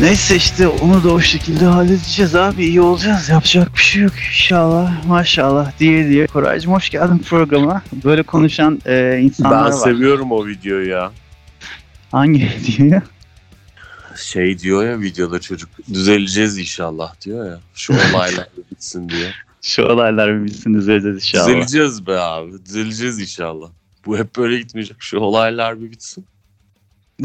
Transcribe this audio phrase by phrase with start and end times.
[0.00, 2.64] Neyse işte onu da o şekilde halledeceğiz abi.
[2.64, 3.28] iyi olacağız.
[3.28, 5.06] Yapacak bir şey yok inşallah.
[5.06, 6.26] Maşallah diye diye.
[6.26, 7.82] Koraycığım hoş geldin programa.
[8.04, 9.72] Böyle konuşan e, insanlar Ben var.
[9.72, 11.12] seviyorum o videoyu ya.
[12.12, 13.02] Hangi diyor?
[14.16, 17.60] Şey diyor ya videoda çocuk düzeleceğiz inşallah diyor ya.
[17.74, 19.30] Şu olaylar bitsin diye.
[19.62, 21.46] Şu olaylar bir bilsin düzeleceğiz inşallah.
[21.48, 22.52] Düzeleceğiz be abi.
[22.64, 23.68] Düzeleceğiz inşallah.
[24.06, 24.96] Bu hep böyle gitmeyecek.
[25.00, 26.24] Şu olaylar bir bitsin.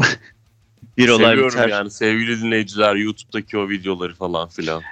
[0.98, 1.68] Bir olay Seviyorum biter.
[1.68, 4.82] yani sevgili dinleyiciler YouTube'daki o videoları falan filan.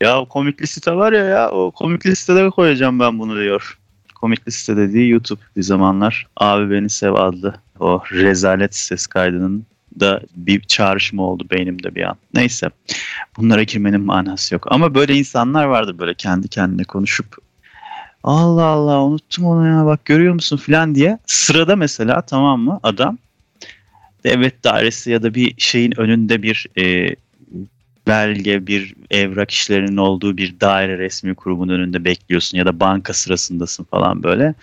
[0.00, 3.78] Ya o komik liste var ya ya o komik listede koyacağım ben bunu diyor.
[4.14, 6.26] Komik liste dediği YouTube bir zamanlar.
[6.36, 9.66] Abi beni sev adlı o rezalet ses kaydının
[10.00, 12.16] da bir çağrışma oldu beynimde bir an.
[12.34, 12.70] Neyse
[13.36, 14.66] bunlara girmenin manası yok.
[14.70, 17.36] Ama böyle insanlar vardır böyle kendi kendine konuşup
[18.24, 21.18] Allah Allah unuttum onu ya bak görüyor musun filan diye.
[21.26, 23.18] Sırada mesela tamam mı adam
[24.24, 27.16] devlet dairesi ya da bir şeyin önünde bir e,
[28.06, 33.84] belge, bir evrak işlerinin olduğu bir daire resmi kurumun önünde bekliyorsun ya da banka sırasındasın
[33.84, 34.54] falan böyle.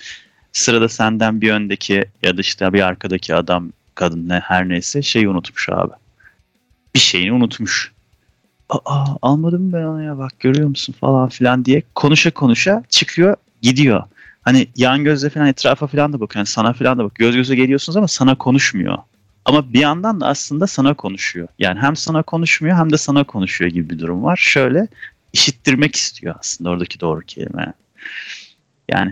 [0.51, 5.29] Sırada senden bir öndeki ya da işte bir arkadaki adam, kadın ne her neyse şeyi
[5.29, 5.93] unutmuş abi.
[6.95, 7.91] Bir şeyini unutmuş.
[8.69, 14.03] Aa almadım ben onu ya bak görüyor musun falan filan diye konuşa konuşa çıkıyor gidiyor.
[14.41, 16.39] Hani yan gözle falan etrafa falan da bakıyor.
[16.39, 17.15] Yani sana falan da bak.
[17.15, 18.97] Göz göze geliyorsunuz ama sana konuşmuyor.
[19.49, 21.47] Ama bir yandan da aslında sana konuşuyor.
[21.59, 24.37] Yani hem sana konuşmuyor hem de sana konuşuyor gibi bir durum var.
[24.37, 24.87] Şöyle
[25.33, 27.73] işittirmek istiyor aslında oradaki doğru kelime.
[28.89, 29.11] Yani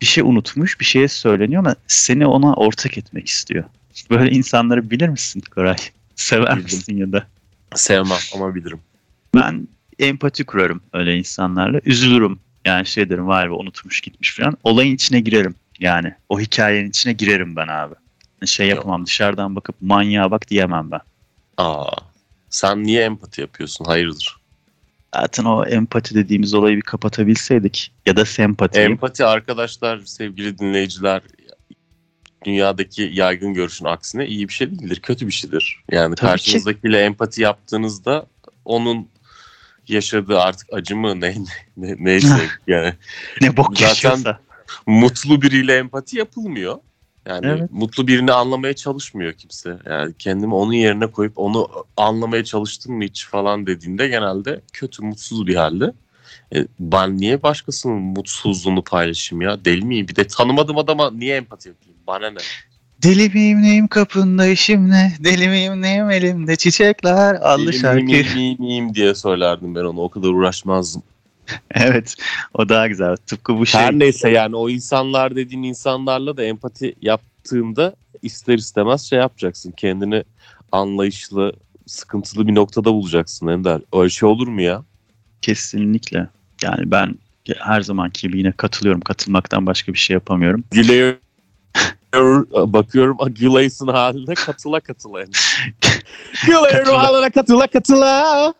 [0.00, 3.64] bir şey unutmuş, bir şeye söyleniyor ama seni ona ortak etmek istiyor.
[4.10, 5.76] Böyle insanları bilir misin Koray?
[6.16, 6.64] Sever Bildim.
[6.64, 7.26] misin ya da?
[7.74, 8.80] Sevmem ama bilirim.
[9.34, 11.80] Ben empati kurarım öyle insanlarla.
[11.84, 12.38] Üzülürüm.
[12.64, 14.56] Yani şey derim vay be unutmuş gitmiş falan.
[14.64, 15.54] Olayın içine girerim.
[15.80, 17.94] Yani o hikayenin içine girerim ben abi.
[18.46, 21.00] Şey yapamam dışarıdan bakıp manyağa bak diyemem ben.
[21.56, 21.90] Aa,
[22.50, 23.84] sen niye empati yapıyorsun?
[23.84, 24.36] Hayırdır?
[25.14, 28.80] Zaten o empati dediğimiz olayı bir kapatabilseydik ya da sempati.
[28.80, 31.22] Empati arkadaşlar, sevgili dinleyiciler
[32.44, 35.00] dünyadaki yaygın görüşün aksine iyi bir şey değildir.
[35.02, 35.82] Kötü bir şeydir.
[35.92, 38.26] Yani Tabii karşınızdakiyle empati yaptığınızda
[38.64, 39.08] onun
[39.88, 41.34] yaşadığı artık acı mı ne,
[41.76, 42.92] ne neyse yani
[43.40, 44.40] ne bok Zaten- yaşıyorsa.
[44.86, 46.78] mutlu biriyle empati yapılmıyor.
[47.28, 47.70] Yani Evet.
[47.72, 49.78] mutlu birini anlamaya çalışmıyor kimse.
[49.86, 55.46] Yani kendimi onun yerine koyup onu anlamaya çalıştım mı hiç falan dediğinde genelde kötü, mutsuz
[55.46, 55.92] bir halde.
[56.54, 59.64] E, ben niye başkasının mutsuzluğunu paylaşayım ya?
[59.64, 60.08] Deli miyim?
[60.08, 61.98] Bir de tanımadığım adama niye empati yapayım?
[62.06, 62.38] Bana ne?
[63.02, 65.12] Deli miyim neyim kapında işim ne?
[65.24, 68.04] Deli miyim neyim elimde çiçekler adlı Deli şarkı.
[68.04, 70.00] miyim, miyim, miyim diye söylerdim ben onu.
[70.00, 71.02] O kadar uğraşmazdım.
[71.70, 72.16] evet
[72.54, 73.16] o daha güzel.
[73.16, 73.80] Tıpkı bu şey.
[73.80, 79.70] Her neyse yani o insanlar dediğin insanlarla da empati yaptığında ister istemez şey yapacaksın.
[79.70, 80.24] Kendini
[80.72, 81.52] anlayışlı,
[81.86, 83.80] sıkıntılı bir noktada bulacaksın Ender.
[83.92, 84.84] Öyle şey olur mu ya?
[85.42, 86.28] Kesinlikle.
[86.62, 87.14] Yani ben
[87.56, 89.00] her zamanki gibi yine katılıyorum.
[89.00, 90.64] Katılmaktan başka bir şey yapamıyorum.
[90.70, 91.16] Güleyor
[92.72, 95.24] bakıyorum Güleys'in haline katıla katıla.
[96.46, 97.02] Katıla.
[97.02, 98.54] haline katıla katıla.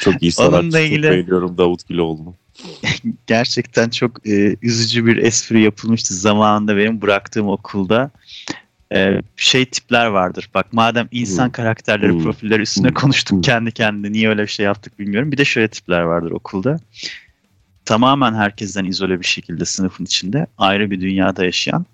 [0.00, 0.70] Çok iyi Onunla sanatçı.
[0.70, 2.34] Çok ilgili- beğeniyorum Davut Güloğlu'nu.
[3.26, 8.10] Gerçekten çok e, üzücü bir espri yapılmıştı zamanında benim bıraktığım okulda.
[8.94, 10.50] E, şey tipler vardır.
[10.54, 11.52] Bak madem insan Hmm.
[11.52, 12.22] karakterleri, Hmm.
[12.22, 12.94] profilleri üstüne Hmm.
[12.94, 13.40] konuştuk Hmm.
[13.42, 14.12] kendi kendine.
[14.12, 15.32] Niye öyle bir şey yaptık bilmiyorum.
[15.32, 16.78] Bir de şöyle tipler vardır okulda.
[17.84, 21.86] Tamamen herkesten izole bir şekilde sınıfın içinde ayrı bir dünyada yaşayan.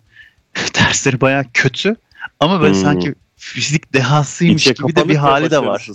[0.74, 1.96] Dersleri bayağı kötü
[2.40, 2.80] ama böyle Hmm.
[2.82, 5.88] sanki fizik dehasıymış İçe gibi de bir hali de var.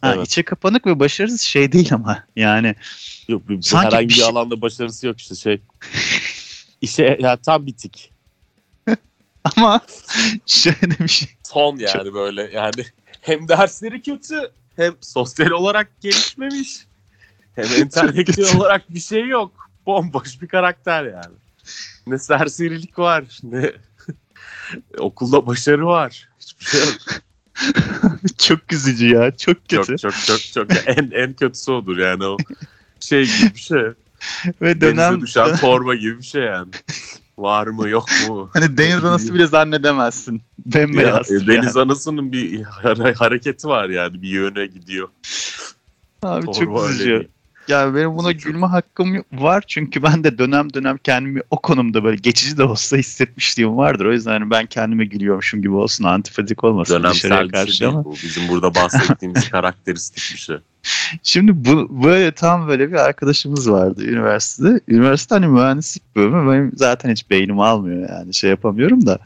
[0.00, 0.26] Ha, Evet.
[0.26, 2.74] içe kapanık ve başarısız şey değil ama yani
[3.28, 5.60] Yok bir, Sanki herhangi bir şey- alanda başarısı yok işte şey.
[6.80, 8.12] İşe ya tam bitik.
[9.56, 9.80] ama
[10.46, 11.28] şöyle bir şey.
[11.42, 12.84] Son yani böyle yani
[13.20, 16.78] hem dersleri kötü hem sosyal olarak gelişmemiş
[17.56, 19.70] hem entelektüel olarak bir şey yok.
[19.86, 21.34] Bomboş bir karakter yani.
[22.06, 23.72] Ne serserilik var ne
[24.98, 26.28] okulda başarı var.
[26.40, 26.96] Hiçbir şey yok.
[28.38, 29.36] çok üzücü ya.
[29.36, 29.98] Çok kötü.
[29.98, 32.36] Çok çok çok çok en en kötüsü odur yani o
[33.00, 33.78] şey gibi bir şey.
[34.62, 36.70] Ve Denize dönem düşen torba gibi bir şey yani.
[37.38, 38.50] Var mı yok mu?
[38.54, 40.34] hani deniz anası bile zannedemezsin.
[40.34, 40.42] Ya,
[40.74, 41.30] Bembeyaz.
[41.32, 45.08] e, Deniz anasının bir hare- hareketi var yani bir yöne gidiyor.
[46.22, 47.28] Abi Torba çok üzücü.
[47.68, 47.80] Değil.
[47.80, 52.16] Ya benim buna gülme hakkım var çünkü ben de dönem dönem kendimi o konumda böyle
[52.16, 54.04] geçici de olsa hissetmişliğim vardır.
[54.04, 57.86] O yüzden hani ben kendime gülüyormuşum gibi olsun antipatik olmasın dışarıya Dönemsel bir karşı şey
[57.88, 58.04] ama.
[58.04, 58.12] bu.
[58.12, 60.56] Bizim burada bahsettiğimiz karakteristik bir şey.
[61.22, 64.80] Şimdi bu böyle tam böyle bir arkadaşımız vardı üniversitede.
[64.88, 69.18] Üniversite hani mühendislik bölümü benim zaten hiç beynim almıyor yani şey yapamıyorum da.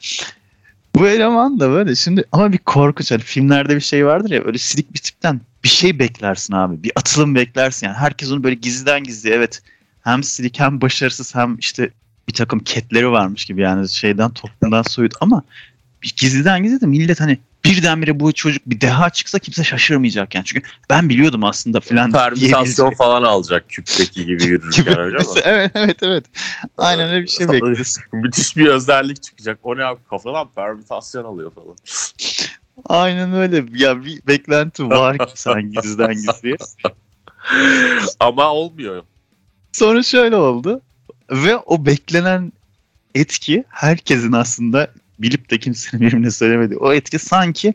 [0.94, 4.58] Bu eleman da böyle şimdi ama bir korkunç hani filmlerde bir şey vardır ya öyle
[4.58, 6.82] silik bir tipten bir şey beklersin abi.
[6.82, 7.96] Bir atılım beklersin yani.
[7.96, 9.62] Herkes onu böyle gizliden gizli evet
[10.02, 11.90] hem silik hem başarısız hem işte
[12.28, 15.42] bir takım ketleri varmış gibi yani şeyden toplumdan soyut ama
[16.02, 20.44] bir gizliden gizli de millet hani birdenbire bu çocuk bir deha çıksa kimse şaşırmayacak yani.
[20.44, 22.12] Çünkü ben biliyordum aslında filan.
[22.12, 25.16] Permütasyon falan alacak küpteki gibi yürürken mi?
[25.44, 26.24] evet evet evet.
[26.78, 28.02] Aynen öyle bir şey bekliyorsun.
[28.12, 29.58] Müthiş bir özellik çıkacak.
[29.62, 31.76] O ne abi kafadan permütasyon alıyor falan.
[32.86, 33.64] Aynen öyle.
[33.74, 36.56] Ya bir beklenti var ki sen gizliden gizliye.
[38.20, 39.02] Ama olmuyor.
[39.72, 40.80] Sonra şöyle oldu.
[41.30, 42.52] Ve o beklenen
[43.14, 44.90] etki herkesin aslında
[45.22, 46.76] bilip de kimsenin birbirine söylemedi.
[46.76, 47.74] O etki sanki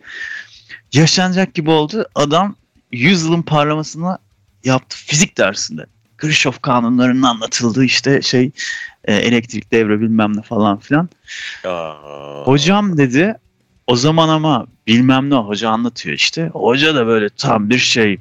[0.94, 2.06] yaşanacak gibi oldu.
[2.16, 2.56] Adam
[2.92, 4.18] 100 yılın parlamasını
[4.64, 5.86] yaptı fizik dersinde.
[6.22, 8.52] Kirchhoff kanunlarının anlatıldığı işte şey
[9.06, 11.10] e, elektrik devre bilmem ne falan filan.
[11.66, 12.44] Aa.
[12.46, 13.36] Hocam dedi
[13.88, 16.48] o zaman ama bilmem ne hoca anlatıyor işte.
[16.54, 18.18] Hoca da böyle tam bir şey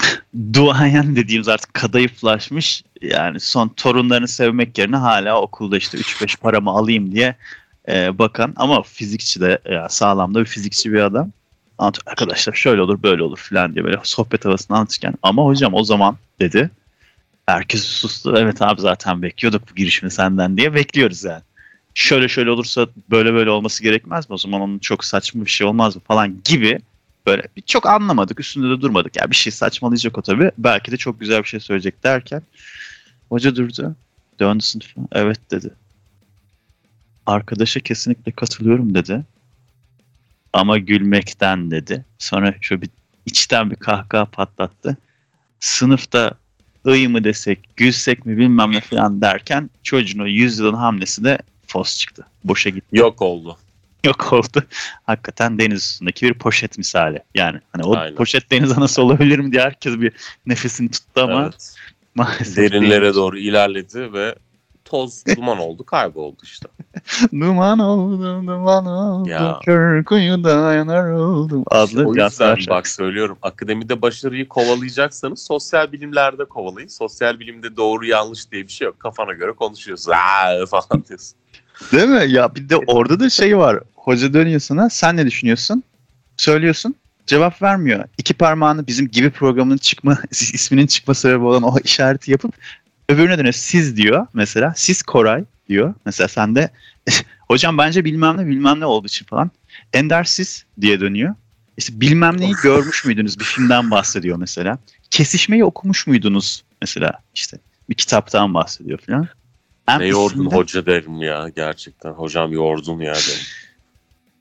[0.52, 2.82] duayen dediğimiz artık kadayıflaşmış.
[3.02, 7.36] Yani son torunlarını sevmek yerine hala okulda işte 3-5 paramı alayım diye
[7.88, 11.30] e, bakan ama fizikçi de ya sağlam da bir fizikçi bir adam.
[11.78, 15.84] Anlatıyor, arkadaşlar şöyle olur böyle olur falan diye böyle sohbet havasını anlatırken ama hocam o
[15.84, 16.70] zaman dedi.
[17.46, 18.34] Herkes sustu.
[18.38, 21.42] Evet abi zaten bekliyorduk bu girişimi senden diye bekliyoruz yani.
[21.94, 24.34] Şöyle şöyle olursa böyle böyle olması gerekmez mi?
[24.34, 26.78] O zaman onun çok saçma bir şey olmaz mı falan gibi
[27.26, 28.40] böyle çok anlamadık.
[28.40, 29.16] Üstünde de durmadık.
[29.16, 30.50] Yani bir şey saçmalayacak o tabii.
[30.58, 32.42] Belki de çok güzel bir şey söyleyecek derken
[33.28, 33.96] hoca durdu.
[34.40, 35.00] Döndü sınıfa.
[35.12, 35.70] Evet dedi.
[37.26, 39.24] Arkadaşa kesinlikle katılıyorum dedi.
[40.52, 42.04] Ama gülmekten dedi.
[42.18, 42.88] Sonra şu bir
[43.26, 44.96] içten bir kahkaha patlattı.
[45.60, 46.34] Sınıfta
[46.86, 51.98] ıy mı desek, gülsek mi bilmem ne falan derken çocuğun o yüzyılın hamlesi de fos
[51.98, 52.26] çıktı.
[52.44, 52.96] Boşa gitti.
[52.98, 53.58] Yok oldu.
[54.04, 54.64] Yok oldu.
[55.04, 57.22] Hakikaten deniz üstündeki bir poşet misali.
[57.34, 58.14] Yani hani o Aynen.
[58.16, 60.12] poşet deniz anası olabilir mi diye herkes bir
[60.46, 61.74] nefesini tuttu ama Evet.
[62.14, 63.14] maalesef Derinlere değil.
[63.14, 64.34] doğru ilerledi ve
[64.84, 66.68] toz duman oldu kayboldu işte.
[67.32, 69.58] Duman oldum, duman oldum, Ya.
[69.64, 71.64] kör kuyuda yanar oldum.
[71.66, 76.88] Adlı o yüzden bak söylüyorum akademide başarıyı kovalayacaksanız sosyal bilimlerde kovalayın.
[76.88, 79.00] Sosyal bilimde doğru yanlış diye bir şey yok.
[79.00, 80.12] Kafana göre konuşuyorsun.
[80.12, 81.36] Aa, falan diyorsun.
[81.92, 82.24] Değil mi?
[82.28, 83.80] Ya bir de orada da şey var.
[83.94, 84.90] Hoca dönüyor sana.
[84.90, 85.82] Sen ne düşünüyorsun?
[86.36, 86.94] Söylüyorsun.
[87.26, 88.04] Cevap vermiyor.
[88.18, 92.54] İki parmağını bizim gibi programının çıkma isminin çıkma sebebi olan o işareti yapıp
[93.08, 93.52] öbürüne dönüyor.
[93.54, 94.72] Siz diyor mesela.
[94.76, 95.94] Siz Koray diyor.
[96.06, 96.70] Mesela sen de
[97.48, 99.50] hocam bence bilmem ne bilmem ne olduğu için falan.
[99.92, 101.34] Ender siz diye dönüyor.
[101.76, 103.38] İşte bilmem neyi görmüş müydünüz?
[103.38, 104.78] Bir filmden bahsediyor mesela.
[105.10, 106.64] Kesişmeyi okumuş muydunuz?
[106.82, 107.56] Mesela işte
[107.88, 109.28] bir kitaptan bahsediyor falan.
[109.86, 112.10] Hem Ne yordun isimden- hoca derim ya gerçekten.
[112.10, 113.44] Hocam yordun ya derim.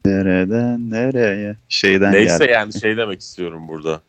[0.06, 1.56] Nereden nereye?
[1.70, 2.52] Şeyden Neyse geldi.
[2.52, 4.02] yani şey demek istiyorum burada.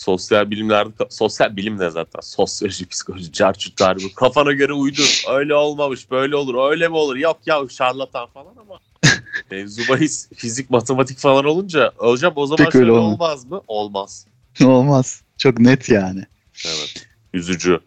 [0.00, 2.20] Sosyal bilimlerde, sosyal bilim ne zaten?
[2.20, 4.14] Sosyoloji, psikoloji, carçutlar bu.
[4.14, 5.22] Kafana göre uydur.
[5.30, 7.16] Öyle olmamış, böyle olur, öyle mi olur?
[7.16, 8.78] Yok ya şarlatan falan ama.
[9.50, 13.12] Mevzu bahis fizik, matematik falan olunca hocam o zaman Pek öyle şöyle olmaz.
[13.12, 13.62] olmaz mı?
[13.68, 14.26] Olmaz.
[14.64, 15.22] Olmaz.
[15.38, 16.26] Çok net yani.
[16.66, 17.06] Evet.
[17.34, 17.80] Üzücü.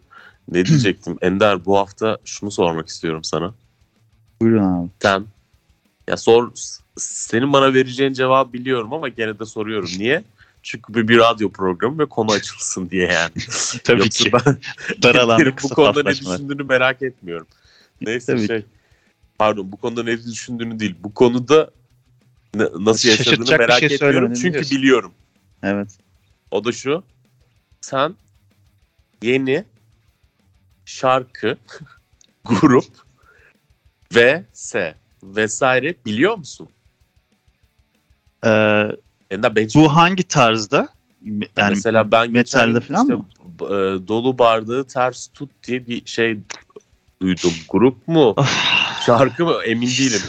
[0.48, 1.18] Ne diyecektim?
[1.22, 3.54] Ender bu hafta şunu sormak istiyorum sana.
[4.40, 4.88] Buyurun abi.
[5.02, 5.24] Sen
[6.08, 6.50] ya sor
[6.98, 9.90] senin bana vereceğin cevabı biliyorum ama gene de soruyorum.
[9.98, 10.24] Niye?
[10.64, 13.32] Çünkü bu bir radyo programı ve konu açılsın diye yani.
[13.84, 14.32] Tabii Yoksa ki.
[14.32, 14.58] ben
[15.02, 17.46] Dar alanda bu konuda ne düşündüğünü merak etmiyorum.
[18.00, 18.64] Neyse Tabii şey.
[19.38, 20.94] Pardon bu konuda ne düşündüğünü değil.
[21.00, 21.70] Bu konuda
[22.54, 24.34] nasıl yaşadığını Şaşırtacak bir merak şey etmiyorum.
[24.34, 24.78] Çünkü diyorsun.
[24.78, 25.14] biliyorum.
[25.62, 25.98] Evet.
[26.50, 27.04] O da şu.
[27.80, 28.14] Sen
[29.22, 29.64] yeni
[30.84, 31.56] şarkı,
[32.44, 32.84] grup
[34.14, 36.68] ve S vesaire biliyor musun?
[38.46, 38.84] Ee,
[39.34, 40.88] Ender ben hiç bu hangi tarzda?
[41.56, 43.26] Yani mesela ben metalde falan işte, mı?
[43.60, 46.38] e, dolu bardağı ters tut diye bir şey
[47.22, 47.52] duydum.
[47.68, 48.34] Grup mu?
[49.06, 49.54] Şarkı mı?
[49.66, 50.20] Emin değilim.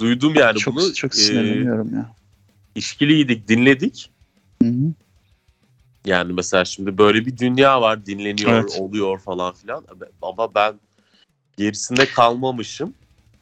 [0.00, 0.94] Duydum yani çok bunu.
[0.94, 2.14] çok E, sinirleniyorum ya.
[2.74, 4.10] işkiliydik, dinledik.
[4.62, 4.92] Hı hı.
[6.06, 8.06] Yani mesela şimdi böyle bir dünya var.
[8.06, 8.76] Dinleniyor, Evet.
[8.80, 9.84] oluyor falan filan.
[10.22, 10.74] Ama ben
[11.56, 12.94] gerisinde kalmamışım.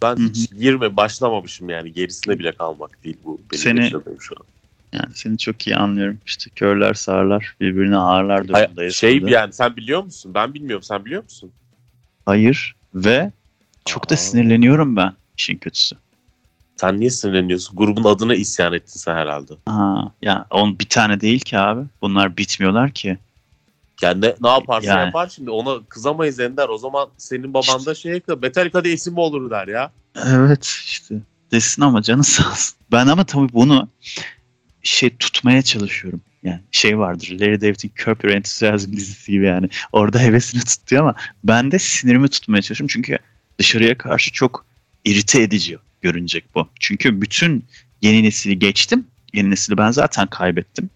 [0.02, 0.28] Ben Hı hı.
[0.28, 1.92] hiç girme başlamamışım yani.
[1.92, 4.51] Gerisinde bile kalmak değil bu benim Seni- şu an.
[4.92, 6.18] Yani seni çok iyi anlıyorum.
[6.26, 8.94] İşte körler sağırlar birbirine ağırlar Hayır, durumdayız.
[8.96, 9.34] şey burada.
[9.34, 10.34] yani sen biliyor musun?
[10.34, 10.82] Ben bilmiyorum.
[10.82, 11.50] Sen biliyor musun?
[12.26, 13.32] Hayır ve
[13.84, 14.16] çok da Aa.
[14.16, 15.96] sinirleniyorum ben işin kötüsü.
[16.76, 17.76] Sen niye sinirleniyorsun?
[17.76, 19.52] Grubun adına isyan ettin sen herhalde.
[19.66, 21.86] Ha, ya on bir tane değil ki abi.
[22.02, 23.18] Bunlar bitmiyorlar ki.
[24.02, 25.06] Yani ne, ne yaparsa Yani.
[25.06, 26.68] yapar şimdi ona kızamayız Ender.
[26.68, 29.90] O zaman senin baban da şey Metallica'da isim olur der ya.
[30.26, 31.14] Evet işte.
[31.52, 32.76] desin ama canı sağ olsun.
[32.92, 33.88] Ben ama tabii bunu
[34.82, 36.20] şey tutmaya çalışıyorum.
[36.42, 39.68] Yani şey vardır Larry David'in Curb Your Enthusiasm dizisi gibi yani.
[39.92, 42.92] Orada hevesini tutuyor ama ben de sinirimi tutmaya çalışıyorum.
[42.92, 43.18] Çünkü
[43.58, 44.66] dışarıya karşı çok
[45.04, 46.68] irite edici görünecek bu.
[46.80, 47.64] Çünkü bütün
[48.02, 49.06] yeni nesili geçtim.
[49.34, 50.90] Yeni nesili ben zaten kaybettim.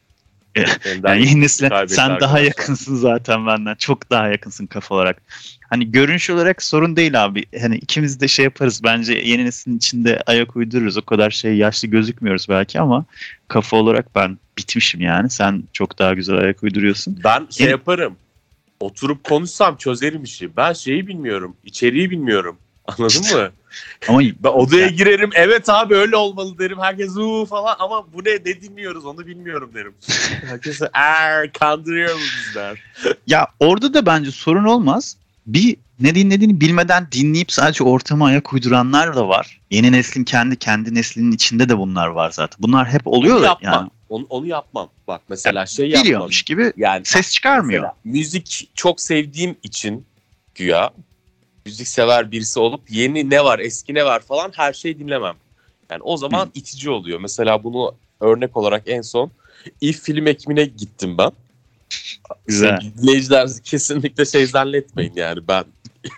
[1.05, 3.75] Yani yeni nesile sen daha yakınsın zaten benden.
[3.75, 5.23] Çok daha yakınsın kafa olarak.
[5.71, 7.45] Hani görünüş olarak sorun değil abi.
[7.61, 8.81] Hani ikimiz de şey yaparız.
[8.85, 10.97] Bence yeni neslin içinde ayak uydururuz.
[10.97, 13.05] O kadar şey yaşlı gözükmüyoruz belki ama
[13.49, 15.31] kafa olarak ben bitmişim yani.
[15.31, 17.21] Sen çok daha güzel ayak uyduruyorsun.
[17.25, 17.71] Ben şey yeni...
[17.71, 18.17] yaparım.
[18.81, 20.57] Oturup konuşsam çözerim işi.
[20.57, 21.57] Ben şeyi bilmiyorum.
[21.65, 22.59] içeriği bilmiyorum.
[22.87, 23.51] Anladın mı?
[24.09, 25.31] Ama ben odaya girerim.
[25.35, 26.79] Evet abi öyle olmalı derim.
[26.81, 29.95] Herkes uuu falan ama bu ne ne dinliyoruz onu bilmiyorum derim.
[30.47, 32.83] Herkes er kandırıyor bizler.
[33.27, 35.17] ya orada da bence sorun olmaz.
[35.47, 39.61] Bir ne dinlediğini bilmeden dinleyip sadece ortama ayak uyduranlar da var.
[39.71, 42.57] Yeni neslin kendi kendi neslinin içinde de bunlar var zaten.
[42.63, 43.91] Bunlar hep oluyor da yani.
[44.09, 44.89] Onu, onu yapmam.
[45.09, 46.05] Bak mesela ya, şey yapmam.
[46.05, 47.83] Biliyormuş gibi yani ses çıkarmıyor.
[47.83, 50.07] Mesela, müzik çok sevdiğim için
[50.55, 50.91] güya
[51.67, 55.35] müzik sever birisi olup yeni ne var eski ne var falan her şeyi dinlemem.
[55.91, 57.21] Yani o zaman itici oluyor.
[57.21, 59.31] Mesela bunu örnek olarak en son
[59.81, 61.33] If film ekimine gittim ben.
[62.47, 62.81] Güzel.
[62.99, 65.65] Dinleyiciler kesinlikle şey zannetmeyin yani ben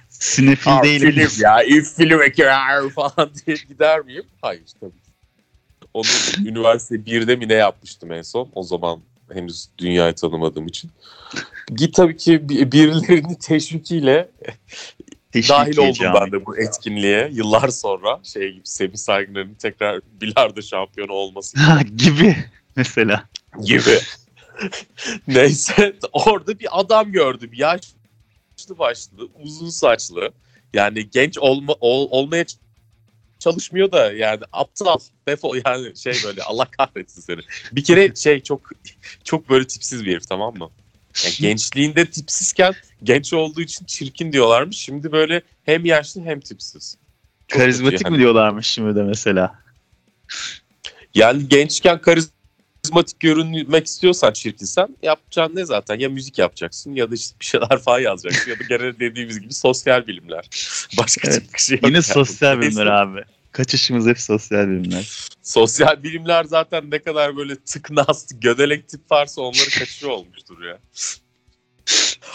[0.08, 1.28] Sinefil değilim.
[1.28, 4.24] Film ya if film ekimi falan diye gider miyim?
[4.42, 4.92] Hayır tabii.
[5.94, 6.06] Onu
[6.44, 8.48] üniversite 1'de mi ne yapmıştım en son.
[8.54, 9.00] O zaman
[9.32, 10.90] henüz dünyayı tanımadığım için.
[11.76, 14.28] Git tabii ki birilerinin teşvikiyle
[15.32, 20.62] Teşvik dahil oldum ben de bu etkinliğe yıllar sonra şey gibi Semih Saygıner'in tekrar bilardo
[20.62, 21.58] şampiyonu olması
[21.96, 22.36] gibi
[22.76, 23.24] mesela.
[23.64, 23.98] Gibi.
[25.28, 27.50] Neyse orada bir adam gördüm.
[27.54, 30.32] Yaşlı başlı, uzun saçlı.
[30.74, 32.44] Yani genç olma, ol, olmaya
[33.38, 37.40] çalışmıyor da yani aptal defo yani şey böyle Allah kahretsin seni.
[37.72, 38.70] Bir kere şey çok
[39.24, 40.70] çok böyle tipsiz bir herif tamam mı?
[41.24, 44.76] Yani gençliğinde tipsizken genç olduğu için çirkin diyorlarmış.
[44.76, 46.96] Şimdi böyle hem yaşlı hem tipsiz.
[47.48, 48.12] Çok Karizmatik yani.
[48.12, 49.58] mi diyorlarmış şimdi de mesela?
[51.14, 55.98] Yani gençken karizmatik görünmek istiyorsan çirkinsen yapacağın ne zaten?
[55.98, 59.54] Ya müzik yapacaksın ya da işte bir şeyler falan yazacaksın ya da gene dediğimiz gibi
[59.54, 60.48] sosyal bilimler.
[60.98, 61.54] Başka evet.
[61.54, 61.86] bir şey yok.
[61.86, 62.02] Yine yani.
[62.04, 63.24] sosyal bilimler abi.
[63.52, 65.28] Kaçışımız hep sosyal bilimler.
[65.42, 70.78] Sosyal bilimler zaten ne kadar böyle tıknaz, gödelek tip varsa onları kaçırıyor olmuştur ya.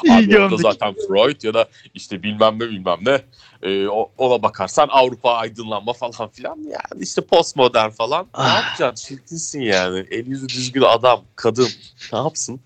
[0.09, 3.21] Abi orada zaten Freud ya da işte bilmem ne bilmem ne.
[3.63, 6.57] Ee, ona bakarsan Avrupa aydınlanma falan filan.
[6.57, 8.27] Yani işte postmodern falan.
[8.33, 8.47] Ah.
[8.47, 9.07] ne yapacaksın?
[9.07, 10.05] Çirkinsin yani.
[10.11, 11.69] El yüzü düzgün adam kadın.
[12.13, 12.59] Ne yapsın?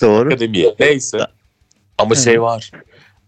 [0.00, 0.28] Doğru.
[0.28, 0.74] Akademiye.
[0.80, 1.18] Neyse.
[1.98, 2.70] Ama şey var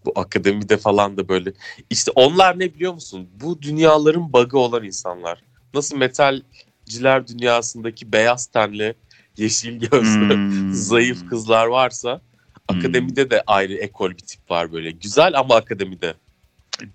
[0.05, 1.53] bu akademide falan da böyle.
[1.89, 3.29] İşte onlar ne biliyor musun?
[3.41, 5.43] Bu dünyaların bug'ı olan insanlar.
[5.73, 8.95] Nasıl metalciler dünyasındaki beyaz tenli,
[9.37, 10.73] yeşil gözlü, hmm.
[10.73, 12.21] zayıf kızlar varsa
[12.69, 12.77] hmm.
[12.77, 14.91] akademide de ayrı ekol bir tip var böyle.
[14.91, 16.13] Güzel ama akademide.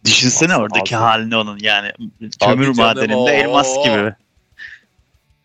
[0.04, 1.04] Düşünsene Aslında oradaki ağzı.
[1.04, 1.92] halini onun yani
[2.40, 3.28] kömür madeninde o.
[3.28, 4.14] elmas gibi.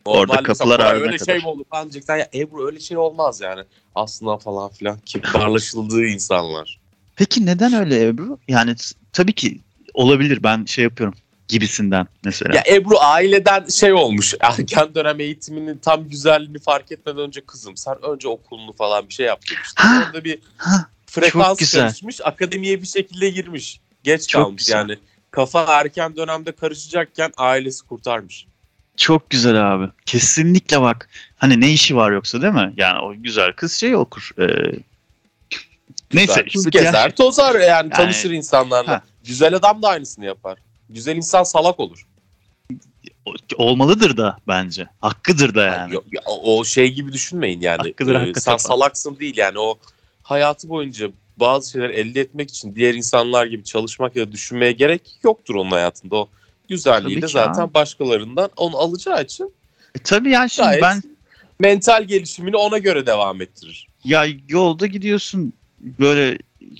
[0.05, 1.33] Normal Orada kapılar öyle kadar.
[1.33, 3.63] şey mi olur falan diyeceksen ya Ebru öyle şey olmaz yani.
[3.95, 6.79] Aslında falan filan kibarlaşıldığı insanlar.
[7.15, 8.39] Peki neden öyle Ebru?
[8.47, 8.75] Yani
[9.13, 9.59] tabii ki
[9.93, 11.15] olabilir ben şey yapıyorum
[11.47, 12.55] gibisinden mesela.
[12.55, 17.95] Ya Ebru aileden şey olmuş erken dönem eğitiminin tam güzelliğini fark etmeden önce kızım sen
[18.13, 19.83] önce okulunu falan bir şey yap demişti.
[20.05, 23.79] Orada bir ha, frekans karışmış akademiye bir şekilde girmiş.
[24.03, 24.77] Geç çok kalmış güzel.
[24.77, 24.97] yani
[25.31, 28.45] kafa erken dönemde karışacakken ailesi kurtarmış.
[28.97, 29.89] Çok güzel abi.
[30.05, 31.09] Kesinlikle bak.
[31.37, 32.73] Hani ne işi var yoksa değil mi?
[32.77, 34.29] Yani o güzel kız şey okur.
[34.39, 34.75] E,
[36.13, 36.45] Neyse.
[36.53, 38.91] Kız gezer tozar yani, yani tanışır insanlarla.
[38.91, 39.01] Ha.
[39.23, 40.57] Güzel adam da aynısını yapar.
[40.89, 42.07] Güzel insan salak olur.
[43.57, 44.87] Olmalıdır da bence.
[45.01, 45.93] Hakkıdır da yani.
[45.93, 47.77] yani o şey gibi düşünmeyin yani.
[47.77, 49.77] Hakkıdır, ee, sen salaksın değil yani o
[50.23, 55.01] hayatı boyunca bazı şeyler elde etmek için diğer insanlar gibi çalışmak ya da düşünmeye gerek
[55.23, 56.15] yoktur onun hayatında.
[56.15, 56.29] O
[56.69, 57.73] güzelliği de zaten abi.
[57.73, 59.53] başkalarından onu alacağı için.
[59.95, 61.03] E, tabii yani şimdi ben
[61.59, 63.87] mental gelişimini ona göre devam ettirir.
[64.03, 65.53] Ya yolda gidiyorsun
[65.99, 66.37] böyle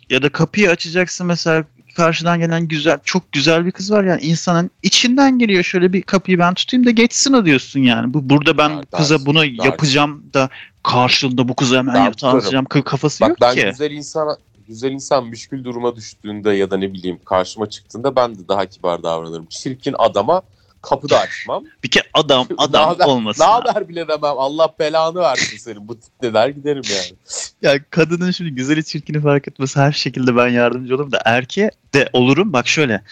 [0.09, 1.63] ya da kapıyı açacaksın mesela
[1.95, 6.39] karşıdan gelen güzel çok güzel bir kız var yani insanın içinden geliyor şöyle bir kapıyı
[6.39, 8.13] ben tutayım da geçsin o diyorsun yani.
[8.13, 9.65] Bu burada ben ya, kıza ders, bunu ders.
[9.65, 10.49] yapacağım da
[10.83, 13.61] karşılığında bu kızı hemen yatağa atacağım kafası Bak, yok ben ki.
[13.63, 18.35] Ben güzel insan güzel insan müşkül duruma düştüğünde ya da ne bileyim karşıma çıktığında ben
[18.35, 19.45] de daha kibar davranırım.
[19.45, 20.41] Çirkin adama
[20.83, 21.63] kapıda açmam.
[21.83, 23.43] Bir kere adam adam haber, olmasın.
[23.43, 24.37] Ne haber bile demem.
[24.37, 25.87] Allah belanı versin senin.
[25.87, 27.13] Bu tip ne der giderim yani.
[27.61, 32.09] Ya kadının şimdi güzeli çirkini fark etmesi her şekilde ben yardımcı olurum da erkeğe de
[32.13, 32.53] olurum.
[32.53, 33.03] Bak şöyle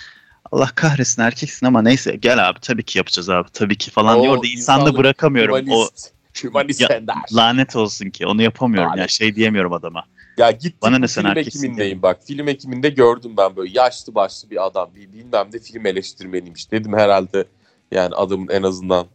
[0.51, 4.23] Allah kahretsin erkeksin ama neyse gel abi tabii ki yapacağız abi tabii ki falan O
[4.23, 4.33] diyor.
[4.33, 5.55] Orada insanda bırakamıyorum.
[5.55, 6.11] O Humanist.
[6.43, 7.01] Humanist Ya-
[7.33, 8.89] lanet olsun ki onu yapamıyorum.
[8.89, 9.01] Lanet.
[9.01, 10.03] Ya şey diyemiyorum adama.
[10.37, 12.19] Ya gittim Bana ne sen film ekimindeyim bak.
[12.27, 14.89] Film ekiminde gördüm ben böyle yaşlı başlı bir adam.
[14.95, 16.71] Bir bilmem de film eleştirmeniymiş.
[16.71, 17.45] Dedim herhalde
[17.91, 19.07] yani adamın en azından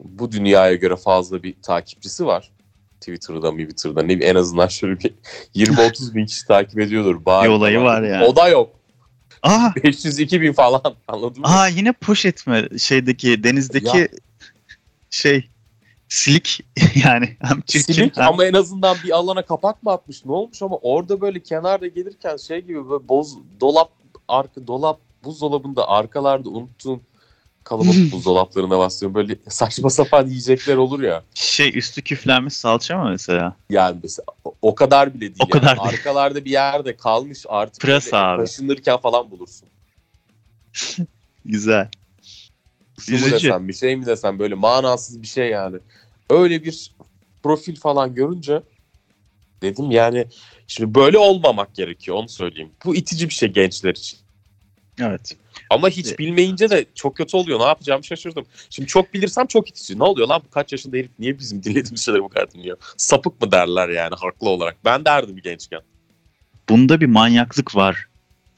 [0.00, 2.50] bu dünyaya göre fazla bir takipçisi var.
[3.00, 5.14] Twitter'da, Twitter'da ne en azından şöyle bir
[5.56, 7.24] 20-30 bin kişi takip ediyordur.
[7.24, 8.24] Bari Bir olayı var yani.
[8.24, 8.70] O da yok.
[9.42, 11.46] Aa, 502 bin falan anladın mı?
[11.48, 14.08] aa yine poşet mi şeydeki denizdeki Ya.
[15.10, 15.48] şey
[16.08, 16.60] silik
[17.04, 20.62] yani hem çirkin Silik hem ama en azından bir alana kapak mı atmış ne olmuş
[20.62, 23.90] ama orada böyle kenarda gelirken şey gibi böyle boz dolap
[24.28, 27.00] arka dolap buzdolabında arkalarda unuttuğun
[27.64, 31.22] kalabalık buzdolaplarına basıyorum böyle saçma sapan yiyecekler olur ya.
[31.34, 33.56] şey üstü küflenmiş salça mı mesela?
[33.70, 34.24] Yani mesela
[34.62, 35.36] o- kadar bile değil.
[35.40, 35.78] O kadar yani.
[35.78, 35.88] değil.
[35.98, 38.44] Arkalarda bir yerde kalmış artık Pırasa abi.
[38.44, 39.68] taşınırken falan bulursun.
[41.44, 41.88] Güzel.
[43.00, 45.76] Şu mu desem bir şey mi desem böyle manasız bir şey yani.
[46.30, 46.92] Öyle bir
[47.42, 48.62] profil falan görünce
[49.62, 50.26] dedim yani
[50.66, 52.70] şimdi böyle olmamak gerekiyor onu söyleyeyim.
[52.84, 54.18] Bu itici bir şey gençler için.
[55.00, 55.36] Evet.
[55.70, 57.60] Ama hiç bilmeyince de çok kötü oluyor.
[57.60, 58.46] Ne yapacağımı şaşırdım.
[58.70, 59.98] Şimdi çok bilirsem çok itici.
[59.98, 62.76] Ne oluyor lan bu kaç yaşında herif niye bizim dinlediğimiz şeyleri bu kadar dinliyor?
[62.96, 64.76] Sapık mı derler yani haklı olarak.
[64.84, 65.80] Ben derdim gençken.
[66.68, 68.06] Bunda bir manyaklık var.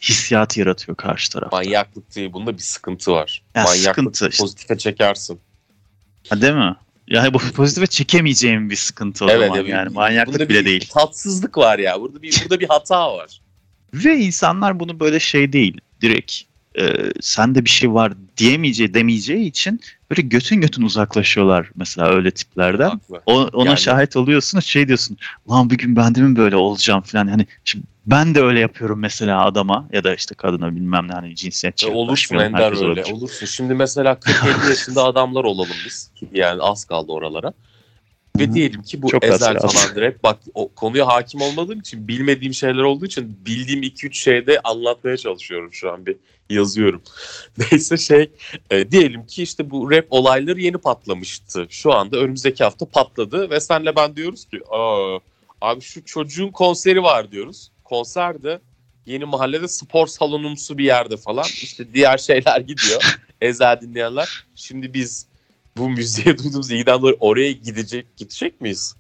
[0.03, 1.53] Hissiyat yaratıyor karşı taraf.
[1.53, 3.43] Manyaklık değil bunda bir sıkıntı var.
[3.55, 4.43] Ya Manyaklık sıkıntı işte.
[4.43, 5.41] pozitife çekersin.
[6.29, 6.77] Ha, değil mi?
[7.09, 9.91] Yani bu pozitife çekemeyeceğim bir sıkıntı o evet zaman ya, yani.
[9.91, 10.89] bir- Manyaklık bunda bile bir değil.
[10.93, 12.01] Tatsızlık var ya.
[12.01, 13.41] Burada bir burada bir hata var.
[13.95, 15.81] Ve insanlar bunu böyle şey değil.
[16.05, 16.33] Direkt
[16.79, 16.83] e,
[17.21, 19.81] sende bir şey var diyemeyeceği demeyeceği için
[20.11, 22.89] böyle götün götün uzaklaşıyorlar mesela öyle tiplerden.
[22.91, 23.23] Haklı.
[23.27, 25.17] O, ona Yani- şahit oluyorsun şey diyorsun
[25.51, 28.99] lan bir gün ben de mi böyle olacağım falan hani şimdi ben de öyle yapıyorum
[28.99, 33.01] mesela adama ya da işte kadına bilmem ne hani cinsiyetçi E, olursun yaklaşmıyorum, Ender öyle.
[33.01, 33.13] olabilir.
[33.17, 33.47] Olursun.
[33.47, 36.11] Şimdi mesela 40-50 yaşında adamlar olalım biz.
[36.33, 37.53] Yani az kaldı oralara.
[38.39, 40.23] Ve diyelim ki bu Çok ezel falandır hep.
[40.23, 45.73] Bak o konuya hakim olmadığım için bilmediğim şeyler olduğu için bildiğim 2-3 şeyde anlatmaya çalışıyorum
[45.73, 46.17] şu an bir
[46.51, 47.03] yazıyorum.
[47.59, 48.31] Neyse şey
[48.71, 51.67] e, diyelim ki işte bu rap olayları yeni patlamıştı.
[51.71, 55.19] Şu anda önümüzdeki hafta patladı ve senle ben diyoruz ki Aa,
[55.61, 57.71] abi şu çocuğun konseri var diyoruz.
[57.85, 58.61] Konserde
[59.07, 63.19] yeni mahallede spor salonumsu bir yerde falan işte diğer şeyler gidiyor.
[63.41, 64.47] Ezel dinleyenler.
[64.55, 65.27] Şimdi biz
[65.77, 68.97] bu müziğe duyduğumuz ilgiden dolayı oraya gidecek gidecek miyiz?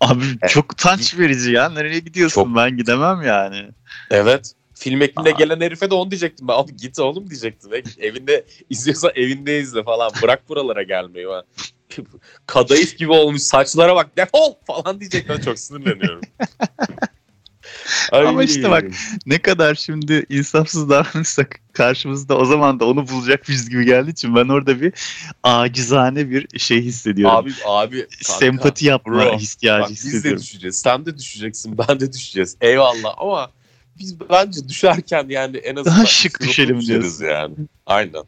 [0.00, 3.68] Abi E, çok utanç verici ya nereye gidiyorsun Çok- ben gidemem yani.
[4.10, 4.52] Evet.
[4.74, 5.38] Film ekiminde Aa.
[5.38, 6.52] gelen herife de onu diyecektim ben.
[6.52, 7.70] Abi git oğlum diyecektim.
[7.98, 10.10] Evinde izliyorsa evinde izle falan.
[10.22, 11.26] Bırak buralara gelmeyi.
[11.28, 11.42] Ben.
[12.46, 15.40] Kadayıf gibi olmuş saçlara bak defol falan diyecektim.
[15.40, 16.20] Çok sinirleniyorum.
[18.12, 18.70] Ama işte Ay.
[18.70, 18.90] bak,
[19.26, 24.48] Ne kadar şimdi insafsız davranırsak karşımızda o zaman da onu bulacakmışız gibi geldiği için ben
[24.48, 24.92] orada bir
[25.42, 27.36] acizane bir şey hissediyorum.
[27.36, 30.42] Abi abi kanka, Sempati yapma bro, ihtiyacı Bak biz de hissediyorum.
[30.42, 30.80] düşeceğiz.
[30.80, 31.78] Sen de düşeceksin.
[31.88, 32.56] Ben de düşeceğiz.
[32.60, 33.50] Eyvallah ama
[33.98, 37.24] biz bence düşerken yani en azından Daha şık düşelim diyorsun.
[37.24, 37.54] yani.
[37.86, 38.22] Aynen.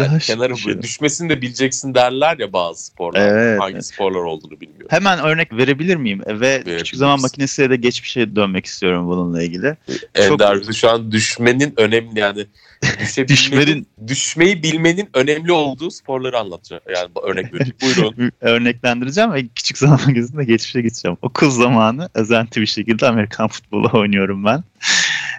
[0.00, 3.28] Yani kenara böyle düşmesini de bileceksin derler ya bazı sporlar.
[3.28, 4.86] Evet, Hangi sporlar olduğunu bilmiyorum.
[4.90, 6.22] Hemen örnek verebilir miyim?
[6.26, 9.76] Ve küçük zaman makinesiyle de geçmişe dönmek istiyorum bununla ilgili.
[10.14, 12.46] Ender şu an düşmenin önemli yani
[13.28, 16.82] Düşmenin- düşmeyi bilmenin önemli olduğu sporları anlatacağım.
[16.94, 17.74] Yani örnek verecek.
[17.82, 18.32] Buyurun.
[18.40, 21.16] Örneklendireceğim ve küçük zaman makinesinde geçmişe gideceğim.
[21.22, 24.64] Okul zamanı özenti bir şekilde Amerikan futbolu oynuyorum ben.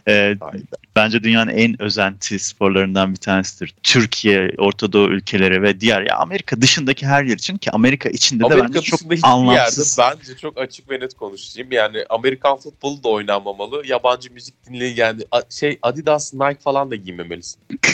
[0.08, 0.78] Hayda.
[0.96, 3.76] bence dünyanın en özenti sporlarından bir tanesidir.
[3.84, 8.44] Türkiye, Orta Doğu ülkeleri ve diğer ya Amerika dışındaki her yer için ki Amerika içinde
[8.44, 9.98] de Amerika bence çok anlamsız.
[9.98, 11.72] yerde bence çok açık ve net konuşayım.
[11.72, 13.88] Yani Amerikan futbolu da oynanmamalı.
[13.88, 17.62] Yabancı müzik dinle yani şey Adidas, Nike falan da giymemelisin.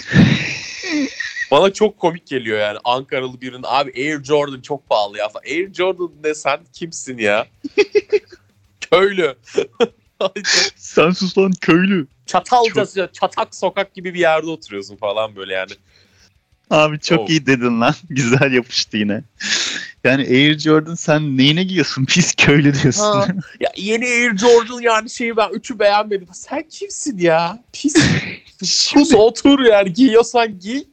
[1.52, 5.30] Bana çok komik geliyor yani Ankaralı birinin abi Air Jordan çok pahalı ya.
[5.46, 7.48] Air Jordan ne sen kimsin ya?
[8.92, 9.36] Köylü.
[10.36, 10.38] Çok
[10.76, 12.08] Sen sus lan köylü.
[12.26, 15.72] Çatalca, çatak sokak gibi bir yerde oturuyorsun falan böyle yani.
[16.70, 17.30] Abi çok Oh.
[17.30, 17.96] iyi dedin lan.
[18.10, 19.24] Güzel yapıştı yine.
[20.04, 22.06] Yani Air Jordan sen neyine giyiyorsun?
[22.06, 23.04] Pis köylü diyorsun.
[23.04, 23.28] Ha.
[23.60, 26.28] Ya yeni Air Jordan yani şeyi ben üçü beğenmedim.
[26.34, 27.64] Sen kimsin ya?
[27.74, 27.96] Pis.
[28.64, 30.84] Sus otur yani giyiyorsan giy.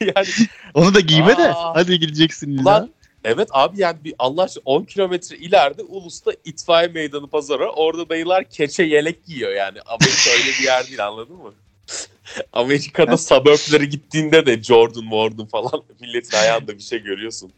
[0.00, 0.26] Yani
[0.74, 1.54] Onu da giyme de.
[1.54, 1.74] Aa.
[1.76, 2.58] Hadi gideceksin.
[2.58, 2.90] Ulan
[3.24, 7.70] evet abi yani bir Allah aşkına 10 kilometre ileride Ulus'ta itfaiye meydanı pazarı.
[7.70, 9.78] Orada dayılar keçe yelek giyiyor yani.
[9.86, 11.52] Amerika öyle bir yer değil anladın mı?
[12.52, 17.52] Amerika'da suburb'lere gittiğinde de Jordan Warden falan milletin ayağında bir şey görüyorsun.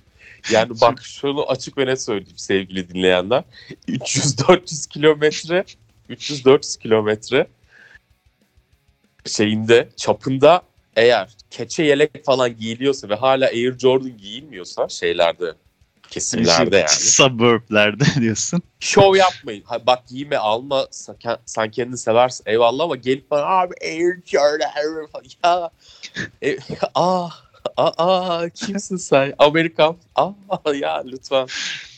[0.52, 3.44] Yani bak şunu açık ve net söyleyeyim sevgili dinleyenler.
[3.88, 5.64] 300-400 kilometre
[6.10, 7.46] 300-400 kilometre
[9.26, 10.62] şeyinde çapında
[10.96, 15.54] eğer keçe yelek falan giyiliyorsa ve hala Air Jordan giyilmiyorsa şeylerde
[16.10, 16.88] kesimlerde yani.
[16.88, 18.62] Suburb'lerde diyorsun.
[18.80, 19.62] Şov yapmayın.
[19.62, 20.86] Ha, bak giyme alma
[21.46, 25.24] sen, kendini seversin eyvallah ama gelip bana abi Air Jordan falan.
[25.44, 25.70] Ya
[26.42, 26.56] e,
[26.94, 27.42] ah
[27.76, 29.34] aa, aa kimsin sen?
[29.38, 29.96] Amerikan.
[30.14, 30.32] Aa
[30.74, 31.46] ya lütfen.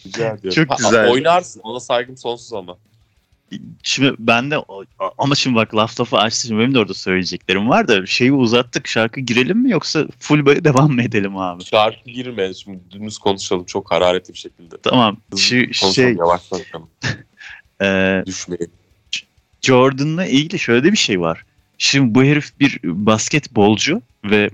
[0.06, 0.64] Rica ediyorum.
[0.64, 1.06] Çok güzel.
[1.06, 1.60] Ha, oynarsın.
[1.60, 2.78] Ona saygım sonsuz ama.
[3.82, 4.56] Şimdi ben de
[5.18, 6.46] ama şimdi bak laf lafı açtı.
[6.46, 8.88] Şimdi benim de orada söyleyeceklerim var da şeyi uzattık.
[8.88, 11.64] Şarkı girelim mi yoksa full böyle devam mı edelim abi?
[11.64, 12.54] Şarkı girme.
[12.54, 14.76] Şimdi dümdüz konuşalım çok hararetli bir şekilde.
[14.82, 15.16] Tamam.
[15.36, 16.60] Şu şey yavaştan
[17.82, 18.70] e, Düşmeyin.
[19.62, 21.44] Jordan'la ilgili şöyle bir şey var.
[21.78, 24.50] Şimdi bu herif bir basketbolcu ve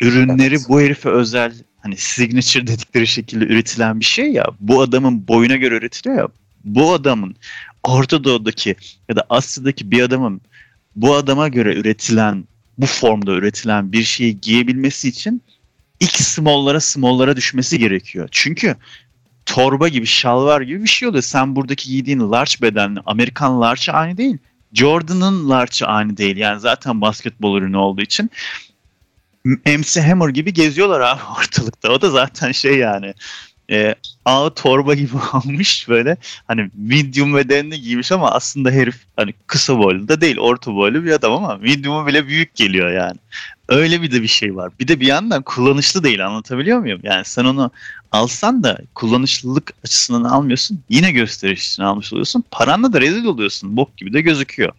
[0.00, 0.66] ürünleri evet.
[0.68, 4.46] bu herife özel hani signature dedikleri şekilde üretilen bir şey ya.
[4.60, 6.28] Bu adamın boyuna göre üretiliyor ya.
[6.64, 7.36] Bu adamın
[7.84, 8.76] Orta Doğu'daki
[9.08, 10.40] ya da Asya'daki bir adamın
[10.96, 12.44] bu adama göre üretilen
[12.78, 15.42] bu formda üretilen bir şeyi giyebilmesi için
[16.00, 18.28] ilk small'lara small'lara düşmesi gerekiyor.
[18.30, 18.76] Çünkü
[19.46, 21.22] torba gibi, şalvar gibi bir şey oluyor.
[21.22, 24.38] Sen buradaki giydiğin large bedenli Amerikan large aynı değil.
[24.72, 26.36] Jordan'ın large aynı değil.
[26.36, 28.30] Yani zaten basketbol ürünü olduğu için
[29.44, 31.92] MC Hammer gibi geziyorlar abi ortalıkta.
[31.92, 33.14] O da zaten şey yani
[33.70, 36.16] e, ağı torba gibi almış böyle
[36.48, 41.10] hani medium bedenini giymiş ama aslında herif hani kısa boylu da değil orta boylu bir
[41.10, 43.16] adam ama medium'u bile büyük geliyor yani.
[43.68, 44.72] Öyle bir de bir şey var.
[44.80, 47.00] Bir de bir yandan kullanışlı değil anlatabiliyor muyum?
[47.02, 47.70] Yani sen onu
[48.12, 50.80] alsan da kullanışlılık açısından almıyorsun.
[50.88, 52.44] Yine gösteriş için almış oluyorsun.
[52.50, 53.76] Paranla da rezil oluyorsun.
[53.76, 54.72] Bok gibi de gözüküyor.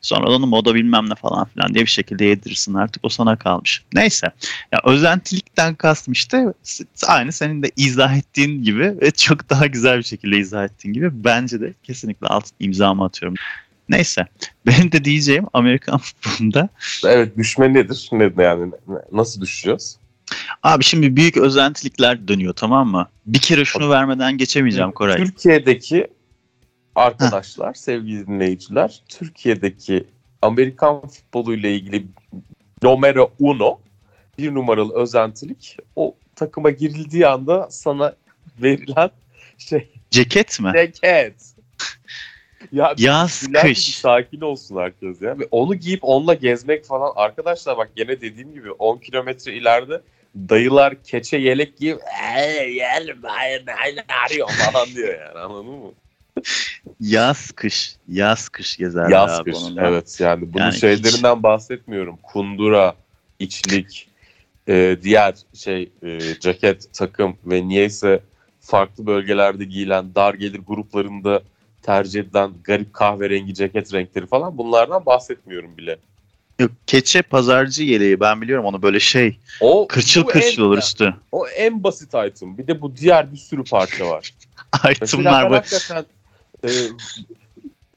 [0.00, 3.82] Sonra onu moda bilmem ne falan filan diye bir şekilde yedirirsin artık o sana kalmış.
[3.94, 4.26] Neyse.
[4.72, 6.54] Ya özentilikten kastım işte
[7.06, 11.24] aynı senin de izah ettiğin gibi ve çok daha güzel bir şekilde izah ettiğin gibi
[11.24, 13.36] bence de kesinlikle alt imzamı atıyorum.
[13.88, 14.26] Neyse.
[14.66, 16.68] Benim de diyeceğim Amerikan futbolunda.
[17.04, 18.08] Evet düşme nedir?
[18.12, 18.72] Ne, yani
[19.12, 19.98] nasıl düşeceğiz?
[20.62, 23.08] Abi şimdi büyük özentilikler dönüyor tamam mı?
[23.26, 25.16] Bir kere şunu vermeden geçemeyeceğim Koray.
[25.16, 26.06] Türkiye'deki
[26.98, 30.04] arkadaşlar, sevgili dinleyiciler, Türkiye'deki
[30.42, 32.06] Amerikan futbolu ile ilgili
[32.82, 33.78] numero uno,
[34.38, 38.14] bir numaralı özentilik o takıma girildiği anda sana
[38.62, 39.10] verilen
[39.58, 39.88] şey.
[40.10, 40.72] Ceket mi?
[40.76, 41.34] Ceket.
[42.72, 43.96] Ya Yaz kış.
[43.98, 45.38] Sakin olsun herkes ya.
[45.38, 47.12] Ve onu giyip onunla gezmek falan.
[47.16, 50.00] Arkadaşlar bak gene dediğim gibi 10 kilometre ileride
[50.36, 52.00] dayılar keçe yelek giyip
[54.24, 55.92] arıyor falan diyor yani anladın mı?
[57.00, 59.88] Yaz kış, yaz kış gezer yaz abi kış, onunla.
[59.88, 61.42] Evet yani bunun yani şeylerinden hiç...
[61.42, 62.18] bahsetmiyorum.
[62.22, 62.94] Kundura,
[63.38, 64.08] içlik,
[64.68, 68.20] e, diğer şey e, ceket, takım ve niyeyse
[68.60, 71.42] farklı bölgelerde giyilen dar gelir gruplarında
[71.82, 75.98] tercih edilen garip kahverengi ceket renkleri falan bunlardan bahsetmiyorum bile.
[76.58, 81.14] Yok keçe pazarcı yeleği ben biliyorum onu böyle şey o, kırçıl kırçıl olur üstü.
[81.32, 82.58] O en basit item.
[82.58, 84.34] Bir de bu diğer bir sürü parça var.
[84.90, 85.54] Itemlar bu.
[85.54, 86.04] Hakikaten
[86.64, 86.70] e,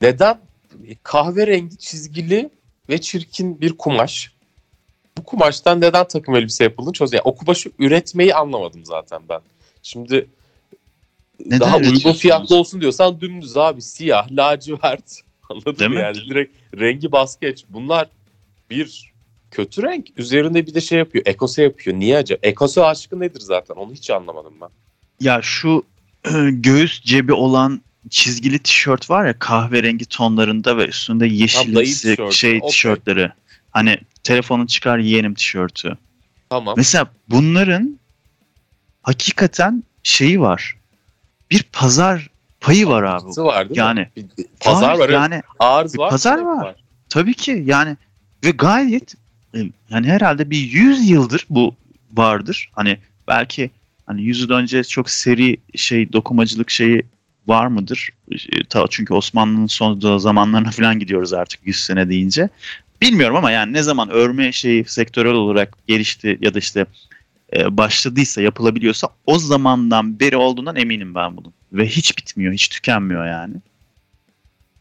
[0.01, 0.39] neden
[1.03, 2.49] kahverengi çizgili
[2.89, 4.31] ve çirkin bir kumaş.
[5.17, 7.13] Bu kumaştan neden takım elbise yapıldığını çöz.
[7.13, 9.41] Yani o kumaşı üretmeyi anlamadım zaten ben.
[9.83, 10.27] Şimdi
[11.45, 15.21] neden daha uygun fiyatlı olsun diyorsan dümdüz abi siyah, lacivert.
[15.49, 15.99] Anladın Değil mı?
[15.99, 17.65] Yani direkt rengi bas geç.
[17.69, 18.09] Bunlar
[18.69, 19.11] bir
[19.51, 20.07] kötü renk.
[20.17, 21.25] Üzerinde bir de şey yapıyor.
[21.25, 21.99] Ekose yapıyor.
[21.99, 22.39] Niye acaba?
[22.43, 23.75] Ekose aşkı nedir zaten?
[23.75, 24.69] Onu hiç anlamadım ben.
[25.19, 25.83] Ya şu
[26.51, 32.69] göğüs cebi olan çizgili tişört var ya kahverengi tonlarında ve üstünde yeşilimsi şey okay.
[32.69, 33.31] tişörtleri.
[33.71, 35.97] Hani telefonun çıkar yeğenim tişörtü.
[36.49, 36.73] Tamam.
[36.77, 37.99] Mesela bunların
[39.03, 40.77] hakikaten şeyi var.
[41.51, 43.25] Bir pazar payı var abi.
[43.37, 44.09] Var değil yani mi?
[44.37, 45.09] Bir, pazar var.
[45.09, 46.09] Yani arz var.
[46.09, 46.63] Pazar var.
[46.63, 46.75] var.
[47.09, 47.97] Tabii ki yani
[48.45, 49.15] ve gayet
[49.55, 49.59] e,
[49.89, 51.75] yani herhalde bir 100 yıldır bu
[52.13, 52.71] vardır.
[52.75, 53.71] Hani belki
[54.05, 57.03] hani 100 yıl önce çok seri şey dokumacılık şeyi
[57.47, 58.09] var mıdır?
[58.89, 62.49] Çünkü Osmanlı'nın son zamanlarına falan gidiyoruz artık 100 sene deyince.
[63.01, 66.85] Bilmiyorum ama yani ne zaman örme şeyi sektörel olarak gelişti ya da işte
[67.55, 71.53] e, başladıysa yapılabiliyorsa o zamandan beri olduğundan eminim ben bunun.
[71.73, 73.53] Ve hiç bitmiyor, hiç tükenmiyor yani.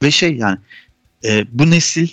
[0.03, 0.59] Ve şey yani
[1.25, 2.09] e, bu nesil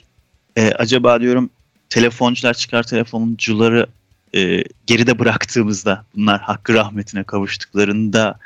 [0.55, 1.49] e, acaba diyorum
[1.89, 3.87] telefoncular çıkar telefoncuları
[4.35, 8.39] e, geride bıraktığımızda bunlar hakkı rahmetine kavuştuklarında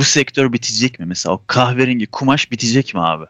[0.00, 1.06] bu sektör bitecek mi?
[1.06, 3.24] Mesela o kahverengi kumaş bitecek mi abi?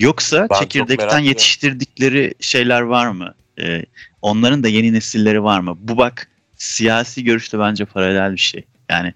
[0.00, 3.34] Yoksa ben çekirdekten yetiştirdikleri şeyler var mı?
[3.60, 3.82] Ee,
[4.22, 5.78] onların da yeni nesilleri var mı?
[5.80, 8.64] Bu bak siyasi görüşte bence paralel bir şey.
[8.90, 9.14] Yani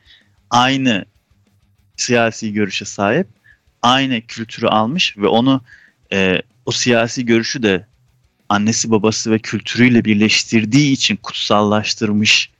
[0.50, 1.04] aynı
[1.96, 3.26] siyasi görüşe sahip,
[3.82, 5.60] aynı kültürü almış ve onu
[6.12, 7.86] e, o siyasi görüşü de
[8.48, 12.50] annesi babası ve kültürüyle birleştirdiği için kutsallaştırmış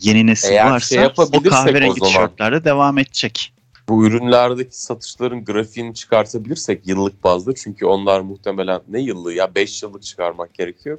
[0.00, 3.52] yeni nesil Eğer varsa şey o kahverengi o zaman- tişörtlerde devam edecek.
[3.88, 10.02] Bu ürünlerdeki satışların grafiğini çıkartabilirsek yıllık bazda çünkü onlar muhtemelen ne yıllığı ya 5 yıllık
[10.02, 10.98] çıkarmak gerekiyor.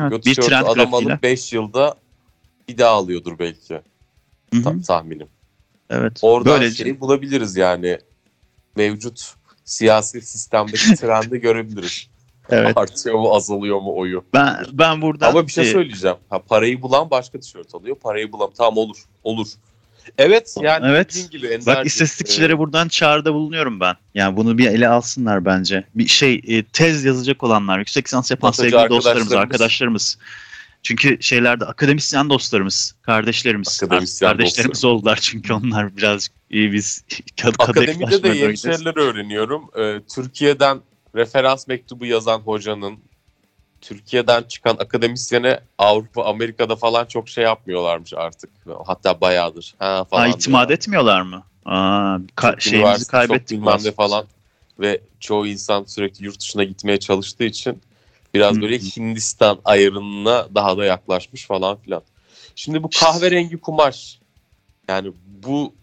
[0.00, 1.94] Evet, bir trend adam alıp 5 yılda
[2.68, 3.80] bir daha alıyordur belki
[4.64, 5.28] ta- tahminim.
[5.90, 6.18] Evet.
[6.22, 7.98] Oradan Böylece şey bulabiliriz yani
[8.76, 12.06] mevcut siyasi sistemdeki trendi görebiliriz.
[12.50, 12.76] evet.
[12.76, 14.24] Artıyor mu azalıyor mu oyu.
[14.34, 16.16] Ben ben buradan Ama bir şey e, söyleyeceğim.
[16.30, 17.96] Ha, parayı bulan başka tişört alıyor.
[17.96, 19.04] Parayı bulan tamam olur.
[19.24, 19.48] Olur.
[20.18, 21.10] Evet yani Evet.
[21.10, 23.94] dediğin gibi Ender'cim, Bak istatistikçilere buradan çağrıda bulunuyorum ben.
[24.14, 25.84] Yani bunu bir ele alsınlar bence.
[25.94, 30.18] Bir şey e, tez yazacak olanlar, yüksek lisans yapan Masacı sevgili dostlarımız, arkadaşlarımız.
[30.82, 33.80] Çünkü şeylerde akademisyen dostlarımız, kardeşlerimiz.
[33.82, 37.04] Akademisyen kardeşlerimiz oldular çünkü onlar birazcık iyi biz
[37.42, 39.70] kad Akademide de yeni şeyler öğreniyorum.
[39.78, 40.80] Ee, Türkiye'den
[41.14, 42.98] referans mektubu yazan hocanın
[43.80, 48.50] Türkiye'den çıkan akademisyene Avrupa, Amerika'da falan çok şey yapmıyorlarmış artık.
[48.86, 49.74] Hatta bayağıdır.
[49.78, 50.74] Ha, falan Ha, itimat diyorlar.
[50.74, 51.42] etmiyorlar mı?
[51.64, 53.58] Aa, ka- şeyimizi üniversite, çok kaybettik.
[53.58, 54.26] bilmem falan.
[54.80, 57.82] Ve çoğu insan sürekli yurt dışına gitmeye çalıştığı için
[58.34, 58.60] biraz Hı.
[58.60, 62.02] böyle Hindistan ayarına daha da yaklaşmış falan filan.
[62.54, 64.18] Şimdi bu kahverengi kumaş
[64.88, 65.74] yani bu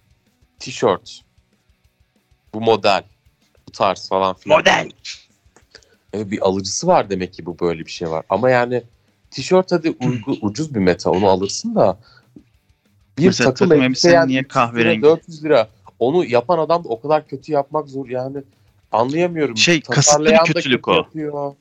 [0.60, 1.22] tişört
[2.54, 3.04] bu model
[3.68, 4.60] bu tarz falan filan.
[4.60, 4.90] Model.
[6.16, 8.26] Evet, bir alıcısı var demek ki bu böyle bir şey var.
[8.30, 8.84] Ama yani
[9.32, 11.98] tişört hadi uygu, ucuz bir meta onu alırsın da
[13.18, 15.02] bir Mesela takım takım elbise yani niye 300 lira, kahverengi?
[15.02, 15.70] 400 lira.
[16.00, 18.38] Onu yapan adam da o kadar kötü yapmak zor yani.
[18.92, 19.58] Anlayamıyorum.
[19.58, 20.96] Şey, kasıtlı bir kötülük kötü o.
[20.96, 21.56] Yapıyor.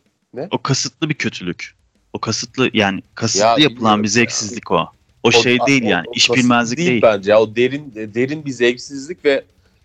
[0.51, 1.75] O kasıtlı bir kötülük.
[2.13, 4.11] O kasıtlı yani kasıtlı Ya yapılan bir ya.
[4.13, 4.87] zevksizlik o.
[5.23, 6.07] O şey O- değil o- yani.
[6.09, 7.03] o iş bilmezlik değil.
[7.03, 7.41] bence ya.
[7.41, 9.45] O derin derin bir zevksizlik ve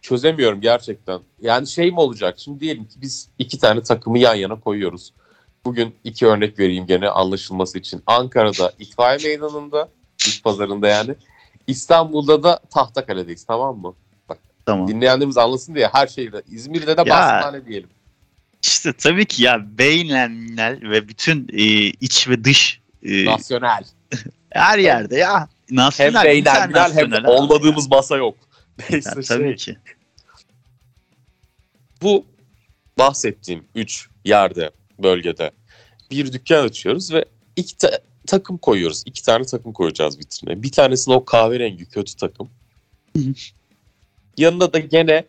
[0.10, 1.19] çözemiyorum gerçekten.
[1.41, 2.36] Yani şey mi olacak?
[2.38, 5.13] Şimdi diyelim ki biz iki tane takımı yan yana koyuyoruz.
[5.65, 8.04] Bugün iki örnek vereyim gene anlaşılması için.
[8.06, 11.15] Ankara'da itfaiye meydanında, iş pazarında yani.
[11.67, 13.93] İstanbul'da da Tahtakale'deyiz tamam mı?
[14.65, 14.88] Tamam.
[14.88, 16.41] Dinleyenlerimiz anlasın diye her şeyde.
[16.52, 17.10] İzmir'de de Ya.
[17.10, 17.89] Bahsethane diyelim.
[18.63, 23.84] İşte tabii ki ya beynel ve bütün e, iç ve dış e, Nasyonel.
[24.50, 25.39] her yerde ya.
[25.67, 27.32] Hem Nasyonel, hem internasyonel ha.
[27.32, 28.36] olmadığımız masa yok.
[28.89, 29.38] Neyse Ya, şey.
[29.38, 29.78] tabii ki.
[32.01, 32.25] Bu
[32.97, 34.71] bahsettiğim 3 yerde,
[35.03, 35.51] bölgede
[36.12, 39.03] bir dükkan açıyoruz ve iki ta- takım koyuyoruz.
[39.05, 40.63] İki tane takım koyacağız vitrine.
[40.63, 42.49] Bir tanesini o kahverengi kötü takım.
[44.38, 45.25] Yanında da gene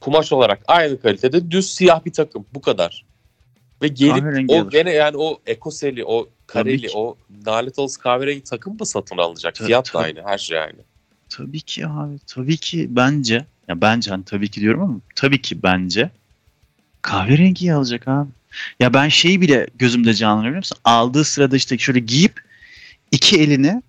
[0.00, 2.46] kumaş olarak aynı kalitede düz siyah bir takım.
[2.54, 3.04] Bu kadar.
[3.82, 4.70] Ve gelip Kahverengi o alır.
[4.70, 9.54] gene yani o ekoseli, o kareli, o nalet olası kahverengi takım mı satın alınacak?
[9.54, 10.02] Ta- Fiyat da tabii.
[10.04, 10.78] aynı, her şey aynı.
[11.28, 12.18] Tabii ki abi.
[12.26, 16.10] Tabii ki bence ya bence hani tabii ki diyorum ama tabii ki bence
[17.02, 18.28] kahverengiyi alacak abi.
[18.80, 20.14] Ya ben şeyi bile gözümde
[20.56, 20.78] musun?
[20.84, 22.40] Aldığı sırada işte şöyle giyip
[23.10, 23.82] iki elini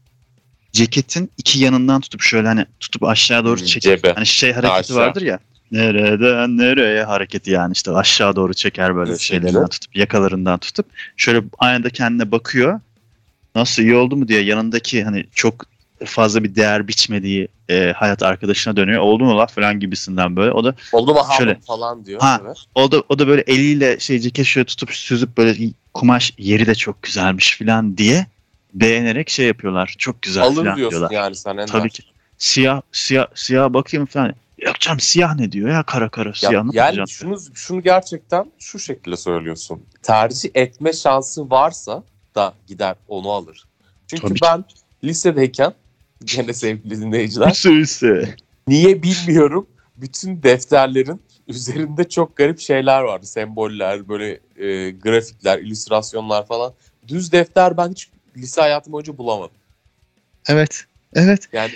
[0.71, 4.97] ceketin iki yanından tutup şöyle hani tutup aşağı doğru çekip hani şey hareketi Aşağı.
[4.97, 5.39] vardır ya.
[5.71, 10.85] Nereden nereye hareketi yani işte aşağı doğru çeker böyle Nasıl şeylerinden tutup yakalarından tutup
[11.17, 12.79] şöyle aynada kendine bakıyor.
[13.55, 15.65] Nasıl iyi oldu mu diye yanındaki hani çok
[16.05, 19.01] fazla bir değer biçmediği e, hayat arkadaşına dönüyor.
[19.01, 20.51] Oldu mu la falan gibisinden böyle.
[20.51, 21.55] O da Oldu mu Şöyle.
[21.59, 22.21] falan diyor.
[22.21, 22.41] Ha.
[22.45, 22.57] Evet.
[22.75, 25.55] o da o da böyle eliyle şey ceket şöyle tutup süzüp böyle
[25.93, 28.25] kumaş yeri de çok güzelmiş falan diye
[28.73, 29.95] beğenerek şey yapıyorlar.
[29.97, 31.11] Çok güzel Alır falan diyorsun diyorlar.
[31.23, 31.67] yani sen Ender.
[31.67, 32.03] Tabii ki.
[32.37, 34.33] Siyah siyah siyah bakayım falan.
[34.61, 38.51] Yok canım siyah ne diyor ya kara kara Ya, siyah ne yani şunu şunu gerçekten
[38.59, 39.81] şu şekilde söylüyorsun.
[40.03, 42.03] Tercih etme şansı varsa
[42.35, 43.63] da gider onu alır.
[44.07, 44.39] Çünkü Tabii ki.
[44.43, 44.65] ben
[45.03, 45.73] lisedeyken
[46.25, 48.35] gene sevgili dinleyiciler Süsü.
[48.67, 53.25] niye bilmiyorum bütün defterlerin üzerinde çok garip şeyler vardı.
[53.25, 56.73] Semboller, böyle e, grafikler, illüstrasyonlar falan.
[57.07, 59.55] Düz defter ben hiç lise hayatım boyunca bulamadım.
[60.47, 60.83] Evet.
[61.13, 61.49] Evet.
[61.53, 61.71] Yani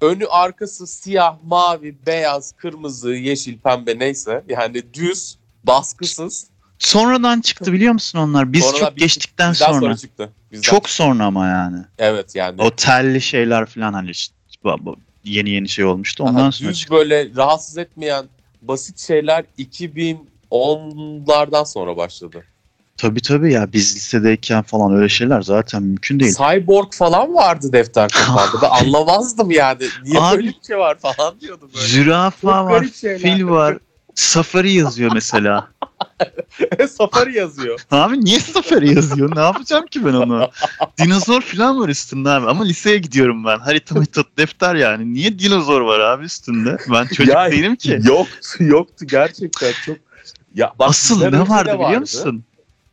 [0.00, 4.44] önü arkası siyah, mavi, beyaz, kırmızı, yeşil, pembe neyse.
[4.48, 6.46] Yani düz, baskısız.
[6.78, 8.52] Sonradan çıktı biliyor musun onlar?
[8.52, 9.80] Biz Sonradan çok geçtikten sonra.
[9.80, 10.32] sonra çıktı.
[10.54, 10.70] Bizden.
[10.70, 11.78] Çok sonra ama yani.
[11.98, 12.62] Evet yani.
[12.62, 14.34] O telli şeyler falan hani işte
[15.24, 16.24] yeni yeni şey olmuştu.
[16.24, 16.94] Ondan Aha, sonra düz çıktı.
[16.94, 18.24] böyle rahatsız etmeyen
[18.62, 22.44] basit şeyler 2010'lardan sonra başladı.
[22.96, 26.34] Tabii tabii ya biz lisedeyken falan öyle şeyler zaten mümkün değil.
[26.36, 28.62] Cyborg falan vardı defter kapağında.
[28.62, 29.82] Ben anlamazdım yani.
[30.04, 31.86] Niye Abi- böyle bir şey var falan diyordum böyle.
[31.86, 32.84] Zürafa Çok var,
[33.18, 33.78] fil var,
[34.14, 35.68] safari yazıyor mesela.
[36.88, 37.80] Safari yazıyor.
[37.90, 39.36] Abi niye safari yazıyor?
[39.36, 40.50] Ne yapacağım ki ben onu?
[40.98, 42.46] Dinozor falan var üstünde abi.
[42.46, 43.58] Ama liseye gidiyorum ben.
[43.58, 45.14] Harita tut defter yani.
[45.14, 46.76] Niye dinozor var abi üstünde?
[46.92, 48.00] Ben çocuk Ya, değilim ki.
[48.04, 49.96] Yoktu yoktu gerçekten çok.
[50.54, 52.44] Ya bak Asıl ne vardı biliyor musun?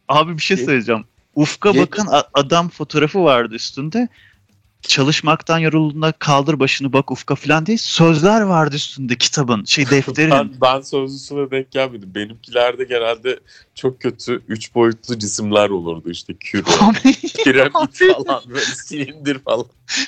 [0.08, 1.06] Abi bir şey söyleyeceğim.
[1.36, 4.08] Ufka bakan a- adam fotoğrafı vardı üstünde.
[4.82, 10.32] Çalışmaktan yorulduğunda kaldır başını bak ufka falan diye sözler vardı üstünde kitabın şey defterin.
[10.42, 12.12] Ben, ben sözlüsüne denk gelmedim.
[12.16, 13.40] Benimkilerde genelde
[13.76, 16.64] çok kötü üç boyutlu cisimler olurdu işte küre,
[17.74, 18.14] Abi.
[18.14, 19.66] falan böyle silindir falan.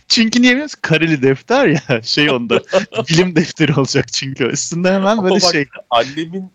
[0.07, 0.79] çünkü niye biliyor musun?
[0.81, 2.61] Kareli defter ya şey onda
[3.09, 5.65] bilim defteri olacak çünkü üstünde hemen böyle bak, şey.
[5.89, 6.51] Annemin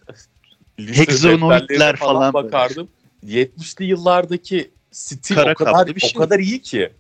[0.79, 2.47] defterlerine falan böyle.
[2.47, 2.89] bakardım.
[3.27, 6.13] 70'li yıllardaki stil Kara o kadar bir o şey.
[6.13, 6.93] kadar iyi ki.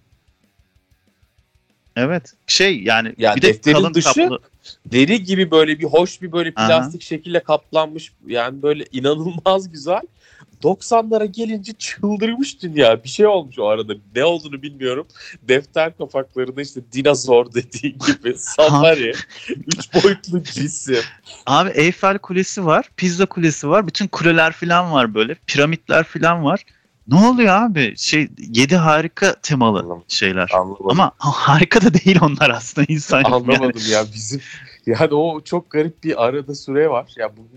[1.99, 4.39] Evet şey yani Ya bir de kalın dışı- kaplı.
[4.87, 6.67] Deri gibi böyle bir hoş bir böyle Aha.
[6.69, 10.01] plastik şekilde kaplanmış yani böyle inanılmaz güzel.
[10.63, 13.05] 90'lara gelince çıldırmış dünya.
[13.05, 13.95] Bir şey olmuş o arada.
[14.17, 15.07] Ne olduğunu bilmiyorum.
[15.43, 19.13] Defter kapaklarında işte dinozor dediği gibi safari.
[19.67, 21.03] üç boyutlu cisim.
[21.47, 26.65] Abi Eyfel Kulesi var, Pizza Kulesi var, bütün kuleler falan var böyle, piramitler falan var.
[27.09, 27.95] Ne oluyor abi?
[27.97, 30.05] Şey yedi harika temalı Anlamadım.
[30.09, 30.51] şeyler.
[30.55, 30.87] Anlamadım.
[30.91, 33.19] Ama harika da değil onlar aslında insan.
[33.19, 33.57] yapımı yani.
[33.57, 34.41] Anlamadım ya bizim
[34.87, 37.11] yani o çok garip bir arada süre var.
[37.17, 37.49] Ya bu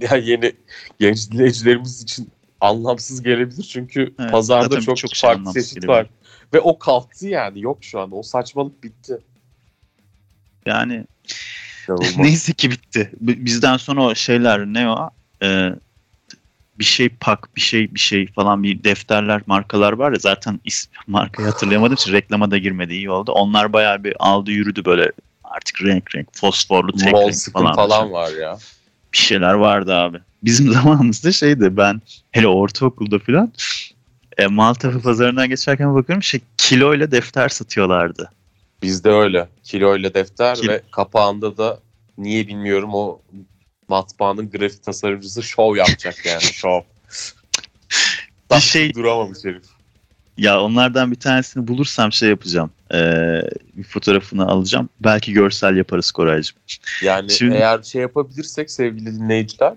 [0.00, 0.52] ya yeni
[1.00, 5.88] genç dinleyicilerimiz için anlamsız gelebilir çünkü Evet, pazarda çok, çok şey farklı çeşit gelebilir.
[5.88, 6.06] var.
[6.54, 8.16] Ve o kalktı yani yok şu anda.
[8.16, 9.18] O saçmalık bitti.
[10.66, 11.04] Yani
[12.16, 13.12] neyse ki bitti.
[13.20, 15.10] Bizden sonra o şeyler ne o?
[15.42, 15.70] Ee,
[16.78, 20.88] bir şey pak, bir şey bir şey falan bir defterler, markalar var ya zaten is,
[21.06, 23.32] markayı hatırlayamadığım için reklama da girmedi iyi oldu.
[23.32, 25.12] Onlar bayağı bir aldı yürüdü böyle
[25.44, 27.74] artık renk renk fosforlu tek Mol renk falan.
[27.74, 28.58] falan var ya.
[29.12, 30.18] bir şeyler vardı abi.
[30.44, 32.00] Bizim zamanımızda şeydi ben
[32.32, 33.52] hele ortaokulda falan
[34.38, 38.30] e, Maltepe pazarından geçerken bakıyorum şey kiloyla defter satıyorlardı.
[38.82, 39.48] Bizde öyle.
[39.64, 41.78] Kiloyla defter Kil- ve kapağında da
[42.18, 43.20] niye bilmiyorum o
[43.88, 46.80] matbaanın grafik tasarımcısı şov yapacak yani şov.
[48.52, 49.64] Bir şey- duramamış herif.
[50.36, 52.70] Ya onlardan bir tanesini bulursam şey yapacağım.
[52.94, 52.98] E,
[53.76, 54.88] bir fotoğrafını alacağım.
[55.00, 56.56] Belki görsel yaparız Koraycığım.
[57.02, 59.74] Yani Şimdi- eğer şey yapabilirsek sevgili dinleyiciler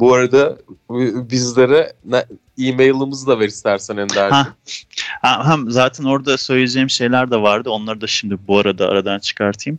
[0.00, 0.58] bu arada
[1.30, 1.92] bizlere
[2.58, 4.30] e-mail'ımızı da ver istersen Ender'cim.
[4.30, 4.54] Ha.
[5.22, 7.70] Ha, hem zaten orada söyleyeceğim şeyler de vardı.
[7.70, 9.78] Onları da şimdi bu arada aradan çıkartayım.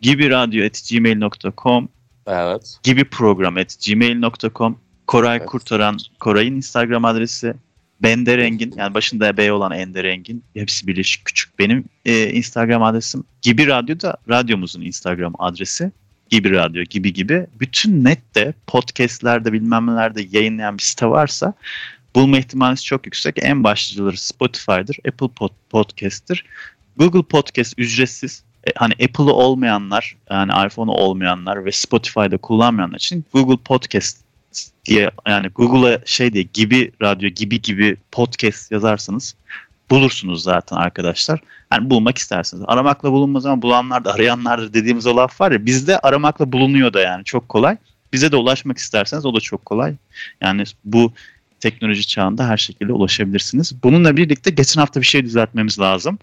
[0.00, 1.88] gibiradyo.gmail.com
[2.28, 2.78] Evet.
[2.82, 3.54] gibi program
[3.86, 5.46] gmail.com Koray Evet.
[5.48, 7.54] Kurtaran Koray'ın Instagram adresi.
[8.02, 11.58] Benderengin yani başında B olan Enderengin hepsi birleşik küçük.
[11.58, 15.92] Benim e, Instagram adresim gibi radyo da radyomuzun Instagram adresi.
[16.30, 17.46] Gibi radyo gibi gibi.
[17.60, 21.52] Bütün nette podcastlerde bilmem nelerde yayınlayan bir site varsa
[22.14, 23.36] bulma ihtimaliniz çok yüksek.
[23.42, 26.44] En başlıcaları Spotify'dır Apple Pod- Podcast'tir
[26.96, 28.44] Google Podcast ücretsiz
[28.76, 34.18] hani Apple'ı olmayanlar yani iPhone'u olmayanlar ve Spotify'da kullanmayanlar için Google Podcast
[34.84, 39.34] diye yani Google'a şey diye gibi radyo gibi gibi podcast yazarsanız
[39.90, 41.40] bulursunuz zaten arkadaşlar.
[41.72, 42.64] Yani bulmak isterseniz.
[42.66, 47.00] Aramakla bulunmaz ama bulanlar da arayanlardır dediğimiz o laf var ya bizde aramakla bulunuyor da
[47.00, 47.76] yani çok kolay.
[48.12, 49.94] Bize de ulaşmak isterseniz o da çok kolay.
[50.40, 51.12] Yani bu
[51.60, 53.82] teknoloji çağında her şekilde ulaşabilirsiniz.
[53.82, 56.18] Bununla birlikte geçen hafta bir şey düzeltmemiz lazım.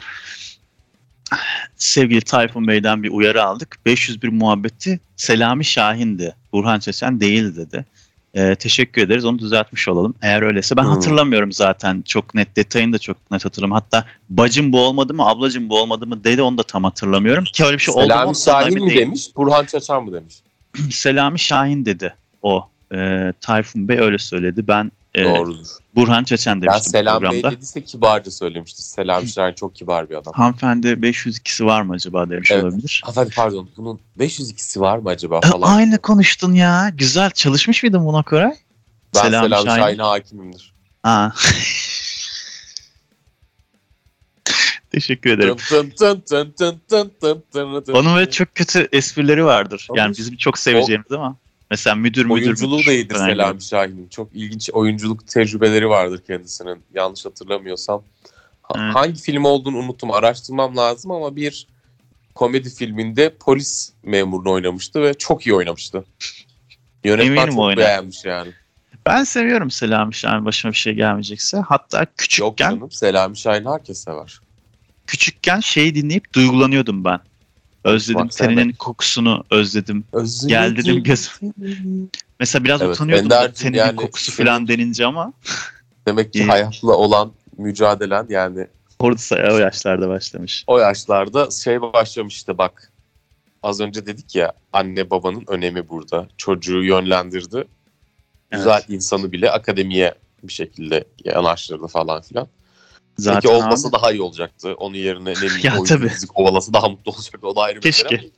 [1.77, 3.77] Sevgili Tayfun Bey'den bir uyarı aldık.
[3.85, 6.35] 501 muhabbeti Selami Şahin'di.
[6.53, 7.85] Burhan Çeçen değil dedi.
[8.33, 9.25] Ee, teşekkür ederiz.
[9.25, 10.15] Onu düzeltmiş olalım.
[10.21, 10.89] Eğer öyleyse ben Hmm.
[10.89, 12.01] hatırlamıyorum zaten.
[12.07, 13.83] Çok net detayını da çok net hatırlamıyorum.
[13.91, 17.43] Hatta bacım bu olmadı mı, ablacım bu olmadı mı dedi onu da tam hatırlamıyorum.
[17.43, 18.35] Ki öyle bir şey oldu mu?
[18.35, 19.01] Selami Şahin mi değilim.
[19.01, 19.27] demiş?
[19.35, 20.35] Burhan Çaçan mı demiş?
[20.91, 22.69] Selami Şahin dedi o.
[22.93, 24.67] Ee, Tayfun Bey öyle söyledi.
[24.67, 24.91] Ben
[25.23, 25.65] Doğrudur.
[25.95, 27.51] Burhan Çeçen Ya demiştim Selam Bey programda.
[27.51, 28.83] dediyse kibarca söylemiştir.
[28.83, 30.33] Selam Şahin çok kibar bir adam.
[30.33, 32.63] Hanımefendi 502'si var mı acaba demiş Evet.
[32.63, 33.01] olabilir.
[33.05, 35.77] Hanımefendi pardon bunun 502'si var mı acaba E, falan.
[35.77, 36.89] Aynı konuştun ya.
[36.93, 37.31] Güzel.
[37.31, 38.53] Çalışmış mıydın buna Koray?
[39.15, 39.81] ben Selam Selam, Şahin.
[39.81, 40.73] Şahin'e hakimimdir.
[41.03, 41.33] Ha.
[44.91, 45.55] Teşekkür ederim.
[45.69, 47.93] Tın tın tın tın tın tın tın tın.
[47.93, 49.87] Onun böyle çok kötü esprileri vardır.
[49.95, 51.35] Yani bizim çok seveceğimiz ama.
[51.71, 52.33] Mesela müdür müdür.
[52.45, 53.61] Oyunculuğu müdür da iyidir Selami.
[53.61, 54.07] Şahin'in.
[54.07, 56.83] Çok ilginç oyunculuk tecrübeleri vardır kendisinin.
[56.93, 58.03] Yanlış hatırlamıyorsam.
[58.63, 58.95] Ha- Evet.
[58.95, 60.11] Hangi film olduğunu unuttum.
[60.11, 61.67] Araştırmam lazım ama bir
[62.35, 66.05] komedi filminde polis memurunu oynamıştı ve çok iyi oynamıştı.
[67.03, 67.77] Yönetmen Eminim çok oynar.
[67.77, 68.51] beğenmiş yani.
[69.05, 71.57] Ben seviyorum Selami Şahin başıma bir şey gelmeyecekse.
[71.57, 74.39] Hatta Yok küçükken canım Selami Şahin herkes sever.
[75.07, 77.19] küçükken şeyi dinleyip duygulanıyordum ben.
[77.85, 80.03] Özledim Bak teninin kokusunu özledim.
[80.45, 81.39] Gel dedim göz-
[82.39, 85.33] Mesela biraz Evet, utanıyordum da teninin yani kokusu senin- falan denince ama
[86.07, 88.67] Demek ki hayatla olan mücadelen yani
[88.99, 90.63] orada o yaşlarda başlamış.
[90.67, 92.91] o yaşlarda şey başlamış işte bak.
[93.63, 96.27] Az önce dedik ya anne babanın önemi burada.
[96.37, 97.67] Çocuğu yönlendirdi.
[98.51, 100.13] Güzel insanı bile akademiye
[100.43, 102.47] bir şekilde yanaştırdı falan filan.
[103.17, 104.73] Zaten Peki olmasa abi- daha iyi olacaktı.
[104.77, 106.09] Onun yerine ne bileyim Ya tabii.
[106.09, 107.47] bizi kovalasa daha mutlu olacaktı.
[107.47, 108.15] O da ayrı Keşke.
[108.15, 108.29] mesele.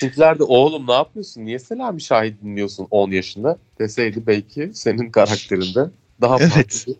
[0.00, 1.44] Bizimkiler de oğlum ne yapıyorsun?
[1.44, 3.58] Niye Selami Şahit dinliyorsun 10 yaşında?
[3.78, 6.50] Deseydi belki senin karakterinde daha Evet.
[6.52, 6.94] farklı.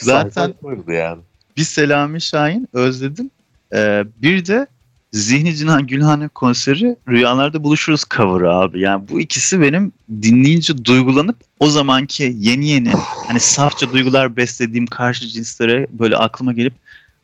[0.00, 0.54] Zaten
[0.88, 1.22] yani.
[1.56, 3.30] bir Selami Şahin özledim.
[3.74, 4.66] Ee, bir de
[5.14, 8.80] Zihni Cinan Gülhane konseri Rüyalarda Buluşuruz cover'ı abi.
[8.80, 9.92] Yani bu ikisi benim
[10.22, 12.92] dinleyince duygulanıp o zamanki yeni yeni
[13.26, 16.74] hani safça duygular beslediğim karşı cinslere böyle aklıma gelip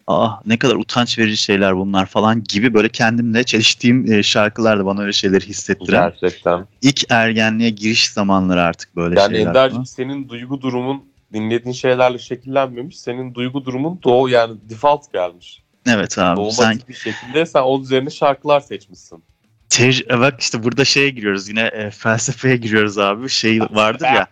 [0.06, 4.86] ah ne kadar utanç verici şeyler bunlar falan gibi böyle kendimle çeliştiğim e, şarkılar da
[4.86, 6.12] bana öyle şeyleri hissettiren.
[6.20, 6.66] Gerçekten.
[6.82, 9.48] İlk ergenliğe giriş zamanları artık böyle Yani şeyler.
[9.48, 9.84] Ender'cim falan.
[9.84, 12.98] senin duygu durumun dinlediğin şeylerle şekillenmemiş.
[13.00, 15.62] Senin duygu durumun doğu yani default gelmiş.
[15.86, 16.36] Evet abi.
[16.36, 19.22] Doğmatik Sen bir şekilde sen onun üzerine şarkılar seçmişsin.
[19.70, 23.28] Tec- e, bak işte burada şeye giriyoruz yine e, felsefeye giriyoruz abi.
[23.28, 24.28] Şey vardır ya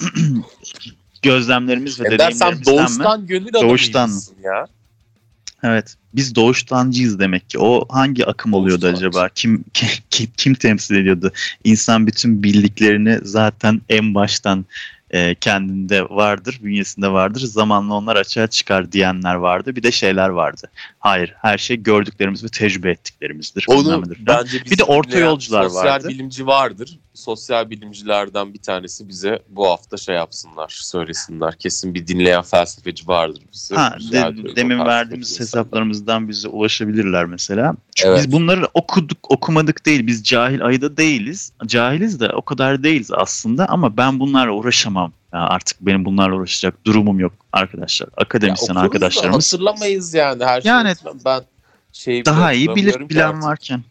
[1.22, 2.78] gözlemlerimiz ve sen deneyimlerimizden mi?
[2.78, 4.10] doğuştan gönül adamı Doğuştan
[4.42, 4.66] ya?
[5.62, 5.96] Evet.
[6.14, 7.58] Biz doğuştancıyız demek ki.
[7.58, 9.08] O hangi akım oluyordu Doğuştancı.
[9.08, 9.28] acaba?
[9.34, 9.64] Kim,
[10.10, 11.32] kim kim temsil ediyordu?
[11.64, 14.64] İnsan bütün bildiklerini zaten en baştan
[15.12, 17.40] e, kendinde vardır, bünyesinde vardır.
[17.40, 19.76] Zamanla onlar açığa çıkar diyenler vardı.
[19.76, 20.70] Bir de şeyler vardı.
[21.02, 23.64] Hayır, her şey gördüklerimiz ve tecrübe ettiklerimizdir.
[23.68, 26.08] Onu bence Bir de orta yolcular sosyal vardı.
[26.08, 26.98] bilimci vardır.
[27.14, 31.54] Sosyal bilimcilerden bir tanesi bize bu hafta şey yapsınlar, söylesinler.
[31.58, 33.74] Kesin bir dinleyen felsefeci vardır bize.
[33.74, 35.46] Ha, de- demin verdiğimiz insanlar.
[35.46, 37.74] hesaplarımızdan bize ulaşabilirler mesela.
[37.94, 38.18] Çünkü Evet.
[38.18, 40.06] biz bunları okuduk, okumadık değil.
[40.06, 41.52] Biz cahil ayda değiliz.
[41.66, 45.12] Cahiliz de o kadar değiliz aslında ama ben bunlarla uğraşamam.
[45.32, 48.06] Ya artık benim bunlarla uğraşacak durumum yok arkadaşlar.
[48.06, 50.68] Ya Akademisyen da arkadaşlarımız Hatırlamayız yani her şeyi.
[50.68, 51.42] Yani ben
[51.92, 53.82] şey daha iyi bilir bilen varken.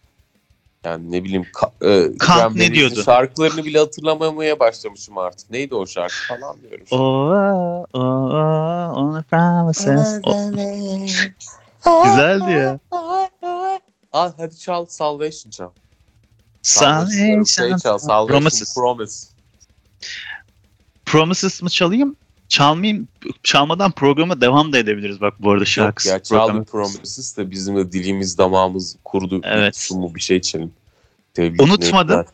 [0.86, 3.04] Yani ne bileyim ka- e, Kant ne diyordu?
[3.04, 5.50] Şarkılarını bile hatırlamamaya başlamışım artık.
[5.52, 6.86] Neydi o şarkı falan diyorum.
[6.92, 10.20] Oh, oh, oh, on the promises.
[11.86, 12.80] O- güzeldi ya.
[14.14, 15.70] Al hadi çal Salvation çal.
[16.62, 18.76] Salvation, Şey çal Salvation Promises.
[18.76, 19.28] Promise.
[21.12, 22.16] Promises mı çalayım?
[22.48, 23.08] Çalmayayım.
[23.44, 26.10] Çalmadan programa devam da edebiliriz bak bu arada Yok şarkısı.
[26.10, 29.42] ya çal Program- bir Promises de bizim de dilimiz damağımız kurudu.
[29.44, 29.78] Evet.
[29.78, 30.72] Su mu bir şey içelim.
[31.34, 32.16] Tebrik Unutmadım.
[32.16, 32.34] niyetler.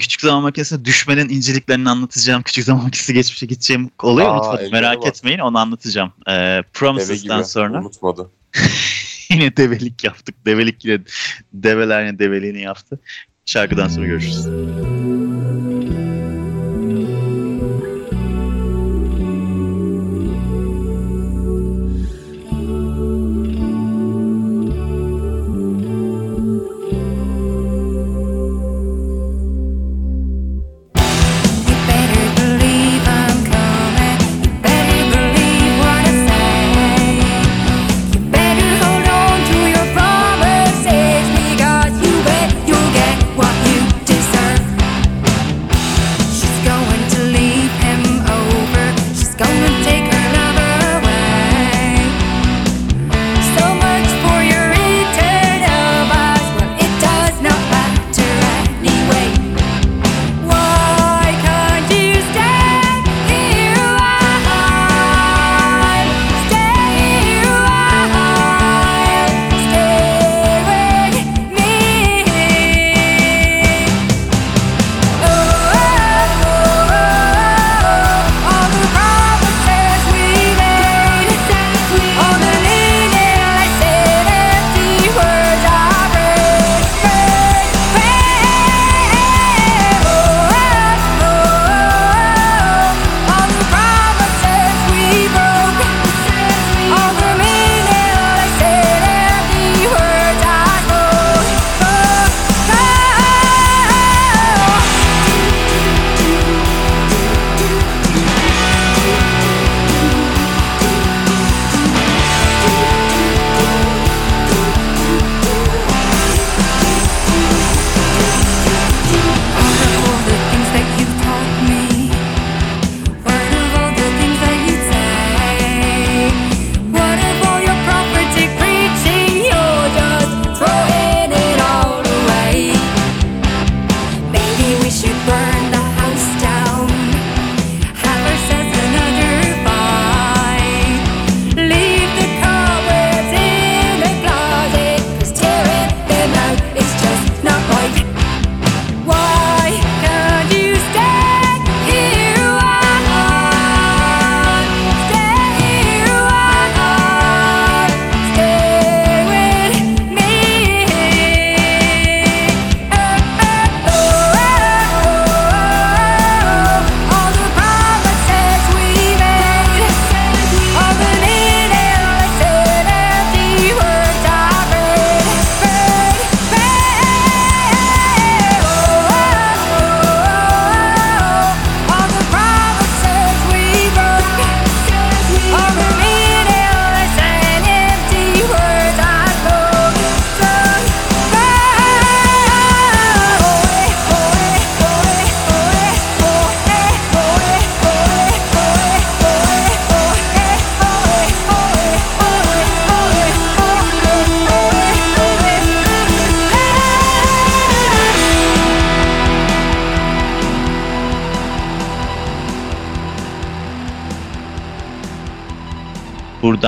[0.00, 2.42] Küçük Zaman Makinesi'nde düşmenin inceliklerini anlatacağım.
[2.42, 4.72] Küçük Zaman Makinesi geçmişe gideceğim olayı Aa, unutmadım.
[4.72, 5.06] Merak bak.
[5.06, 6.12] etmeyin onu anlatacağım.
[6.28, 8.30] Ee, Promises'ten sonra unutmadı.
[9.30, 10.34] yine develik yaptık.
[10.46, 11.00] Develik yine
[11.52, 13.00] develer yine develiğini yaptı.
[13.46, 14.46] Şarkıdan sonra görüşürüz.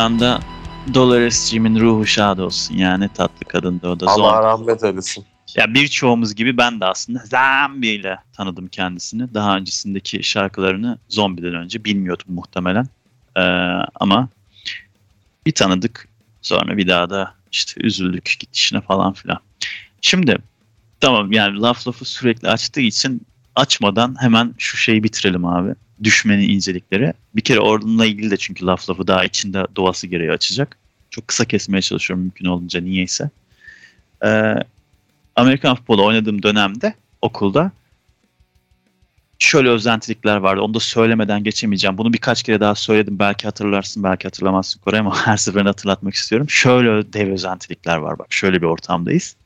[0.03, 0.41] Buradan da
[0.95, 4.43] Dolores'cimin ruhu şad olsun yani tatlı kadın da o da Allah zor.
[4.43, 5.25] rahmet eylesin.
[5.57, 9.35] Ya birçoğumuz gibi ben de aslında Zambi ile tanıdım kendisini.
[9.35, 12.87] Daha öncesindeki şarkılarını Zombi'den önce bilmiyordum muhtemelen.
[13.37, 13.41] Ee,
[13.95, 14.29] ama
[15.47, 16.09] bir tanıdık
[16.41, 19.39] sonra bir daha da işte üzüldük gidişine falan filan.
[20.01, 20.39] Şimdi
[21.01, 25.75] tamam yani laf lafı sürekli açtığı için açmadan hemen şu şeyi bitirelim abi.
[26.03, 27.13] Düşmenin incelikleri.
[27.37, 30.79] Bir kere onunla ilgili de çünkü laf lafı daha içinde doğası gereği açacak.
[31.11, 33.31] Çok kısa kesmeye çalışıyorum mümkün olunca niyeyse.
[34.25, 34.55] Ee,
[35.37, 37.73] Amerikan futbolu oynadığım dönemde okulda
[39.43, 40.61] şöyle özentilikler vardı.
[40.61, 41.99] Onu da söylemeden geçemeyeceğim.
[41.99, 43.19] Bunu birkaç kere daha söyledim.
[43.19, 46.51] Belki hatırlarsın, belki hatırlamazsın Koray ama her seferinde hatırlatmak istiyorum.
[46.51, 48.27] Şöyle dev özentilikler var bak.
[48.33, 49.37] Şöyle bir ortamdayız.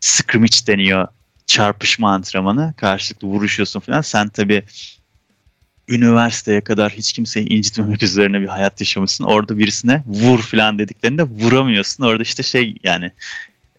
[0.00, 1.08] Scrimmage deniyor.
[1.46, 2.74] Çarpışma antrenmanı.
[2.76, 4.00] Karşılıklı vuruşuyorsun falan.
[4.00, 4.62] Sen tabii
[5.88, 9.24] üniversiteye kadar hiç kimseyi incitmemek üzerine bir hayat yaşamışsın.
[9.24, 12.04] Orada birisine vur falan dediklerinde vuramıyorsun.
[12.04, 13.10] Orada işte şey yani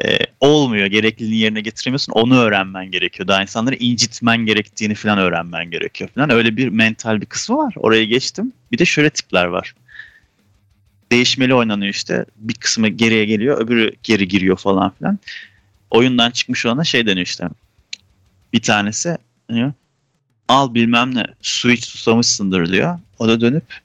[0.05, 0.85] e, olmuyor.
[0.85, 2.13] Gerekliliğini yerine getiremiyorsun.
[2.13, 3.27] Onu öğrenmen gerekiyor.
[3.27, 6.29] Daha insanları incitmen gerektiğini falan öğrenmen gerekiyor falan.
[6.29, 7.73] Öyle bir mental bir kısmı var.
[7.77, 8.53] Oraya geçtim.
[8.71, 9.75] Bir de şöyle tipler var.
[11.11, 12.25] Değişmeli oynanıyor işte.
[12.35, 13.61] Bir kısmı geriye geliyor.
[13.61, 15.19] Öbürü geri giriyor falan filan.
[15.91, 17.47] Oyundan çıkmış olana şey deniyor işte.
[18.53, 19.17] Bir tanesi
[19.53, 19.73] diyor.
[20.47, 22.99] Al bilmem ne su iç susamışsındır diyor.
[23.19, 23.81] O da dönüp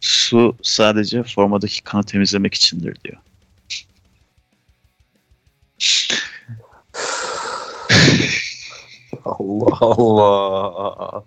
[0.00, 3.16] su sadece formadaki kanı temizlemek içindir diyor.
[9.24, 11.24] Allah Allah.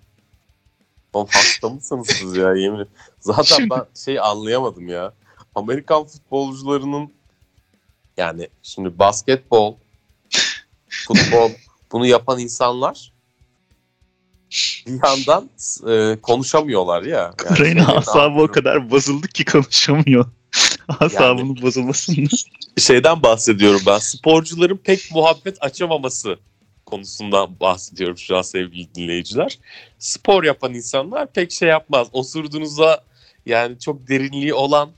[1.13, 2.87] Oğlum hasta mısınız siz ya yemin.
[3.19, 5.13] Zaten Şimdi- ben şey anlayamadım ya.
[5.55, 7.13] Amerikan futbolcularının
[8.17, 9.75] yani şimdi basketbol,
[10.89, 11.51] futbol
[11.91, 13.11] bunu yapan insanlar
[14.87, 15.49] bir yandan
[15.87, 17.33] e, konuşamıyorlar ya.
[17.45, 20.25] Yani şeyden asabı o kadar bozuldu ki konuşamıyor.
[20.99, 22.27] Asabının bozulmasını.
[22.77, 23.97] şeyden bahsediyorum ben.
[23.97, 26.37] Sporcuların pek muhabbet açamaması
[26.85, 29.59] konusundan bahsediyorum şu an sevgili dinleyiciler.
[29.99, 32.07] Spor yapan insanlar pek şey yapmaz.
[32.11, 33.03] Osurduğunuzda
[33.45, 34.89] yani çok derinliği olan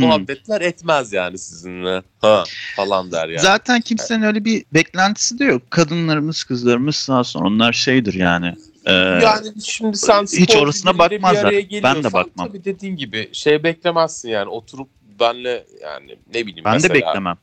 [0.00, 0.08] Hmm.
[0.08, 2.02] muhabbetler etmez yani sizinle.
[2.20, 2.44] Ha
[2.76, 3.40] falan der yani.
[3.40, 5.70] Zaten kimsenin öyle bir beklentisi de yok.
[5.70, 8.54] Kadınlarımız, kızlarımız sağ olsun onlar şeydir yani.
[8.86, 11.54] Ee, yani şimdi sen hiç orasına bakmazlar.
[11.82, 12.48] Ben de bakmam.
[12.48, 14.88] Tabii dediğin gibi şey beklemezsin yani oturup
[15.20, 16.94] benle yani ne bileyim ben mesela.
[16.94, 17.36] de beklemem.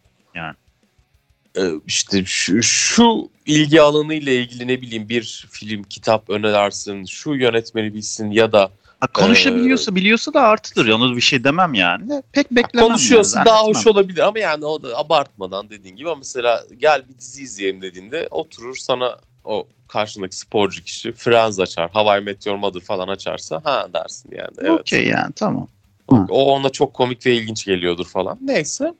[1.58, 7.34] Ee, işte şu, şu ilgi alanı ile ilgili ne bileyim bir film, kitap önerersin, şu
[7.34, 8.72] yönetmeni bilsin ya da
[9.14, 10.88] Konuşabiliyorsa biliyorsa da artıdır.
[10.88, 12.10] Da bir şey demem yani.
[12.10, 12.88] De Pek beklemem.
[12.88, 17.04] konuşuyorsa yani, daha hoş olabilir ama yani o da abartmadan dediğin gibi ama mesela gel
[17.10, 22.82] bir dizi izleyelim dediğinde oturur sana o karşındaki sporcu kişi Friends açar, Hawaii Meteor Mother
[22.82, 24.56] falan açarsa ha dersin yani.
[24.58, 24.80] Evet.
[24.80, 25.68] Okey yani tamam.
[26.10, 28.38] O ona çok komik ve ilginç geliyordur falan.
[28.42, 28.94] Neyse.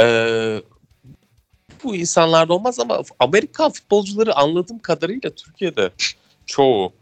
[0.00, 0.62] Ee,
[1.84, 5.90] bu insanlarda olmaz ama Amerikan futbolcuları anladığım kadarıyla Türkiye'de
[6.46, 6.92] çoğu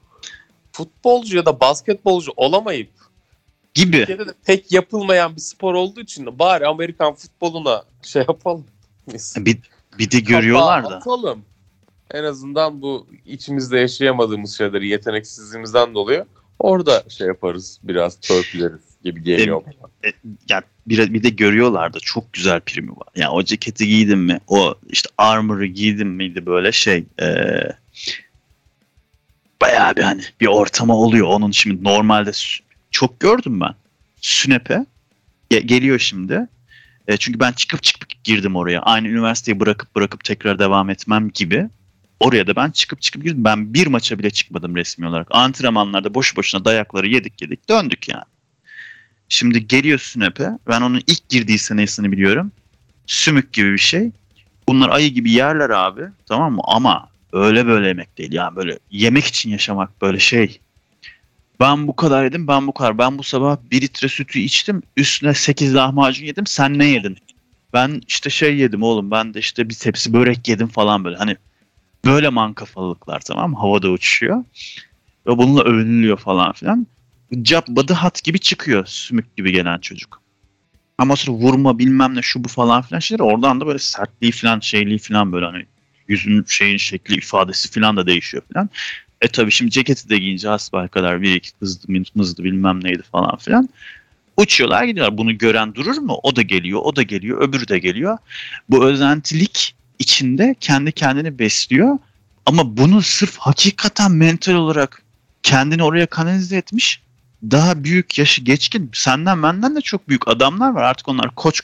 [0.74, 2.90] futbolcu ya da basketbolcu olamayıp
[3.74, 3.96] Gibi.
[3.96, 8.64] Türkiye'de de pek yapılmayan bir spor olduğu için de bari Amerikan futboluna şey yapalım.
[9.12, 9.34] Biz.
[9.38, 9.58] Bir,
[9.98, 10.96] bir de görüyorlar Kapağı da.
[10.96, 11.42] Atalım.
[12.10, 16.24] En azından bu içimizde yaşayamadığımız şeyleri yeteneksizliğimizden dolayı
[16.58, 19.62] orada şey yaparız biraz törpüleriz gibi geliyor.
[19.66, 19.90] bana.
[20.48, 23.08] ya bir, bir de görüyorlar da çok güzel primi var.
[23.16, 27.76] Yani o ceketi giydin mi, o işte armor'ı giydin miydi böyle şey eee
[29.64, 31.26] bayağı bir hani bir ortama oluyor.
[31.26, 32.30] Onun şimdi normalde
[32.90, 33.74] çok gördüm ben.
[34.20, 34.86] Sünepe
[35.50, 36.48] ge- geliyor şimdi.
[37.08, 38.80] E, çünkü ben çıkıp çıkıp girdim oraya.
[38.80, 41.68] Aynı üniversiteyi bırakıp bırakıp tekrar devam etmem gibi.
[42.20, 43.44] Oraya da ben çıkıp çıkıp girdim.
[43.44, 45.28] Ben bir maça bile çıkmadım resmi olarak.
[45.30, 48.24] Antrenmanlarda boşu boşuna dayakları yedik yedik döndük yani.
[49.28, 50.48] Şimdi geliyor Sünepe.
[50.68, 52.52] Ben onun ilk girdiği senesini biliyorum.
[53.06, 54.10] Sümük gibi bir şey.
[54.68, 56.02] Bunlar ayı gibi yerler abi.
[56.26, 56.62] Tamam mı?
[56.64, 58.32] Ama öyle böyle yemek değil.
[58.32, 60.60] Yani böyle yemek için yaşamak böyle şey.
[61.60, 62.98] Ben bu kadar yedim, ben bu kadar.
[62.98, 64.82] Ben bu sabah bir litre sütü içtim.
[64.96, 66.46] Üstüne 8 lahmacun yedim.
[66.46, 67.18] Sen ne yedin?
[67.72, 69.10] Ben işte şey yedim oğlum.
[69.10, 71.16] Ben de işte bir tepsi börek yedim falan böyle.
[71.16, 71.36] Hani
[72.04, 73.58] böyle mankafalılıklar tamam mı?
[73.58, 74.44] Havada uçuşuyor.
[75.26, 76.86] Ve bununla övünülüyor falan filan.
[77.42, 80.22] Cap body hat gibi çıkıyor sümük gibi gelen çocuk.
[80.98, 84.60] Ama sonra vurma bilmem ne şu bu falan filan şeyler oradan da böyle sertliği falan
[84.60, 85.66] şeyliği falan böyle hani
[86.08, 88.70] yüzün şeyin şekli ifadesi falan da değişiyor falan.
[89.20, 93.36] E tabi şimdi ceketi de giyince hasbel kadar bir iki kızdı mızdı bilmem neydi falan
[93.36, 93.68] filan.
[94.36, 95.18] Uçuyorlar gidiyorlar.
[95.18, 96.20] Bunu gören durur mu?
[96.22, 98.18] O da geliyor, o da geliyor, öbürü de geliyor.
[98.68, 101.98] Bu özentilik içinde kendi kendini besliyor.
[102.46, 105.02] Ama bunu sırf hakikaten mental olarak
[105.42, 107.02] kendini oraya kanalize etmiş
[107.50, 110.82] daha büyük yaşı geçkin senden benden de çok büyük adamlar var.
[110.82, 111.60] Artık onlar koç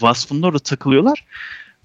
[0.00, 1.24] vasfında orada takılıyorlar.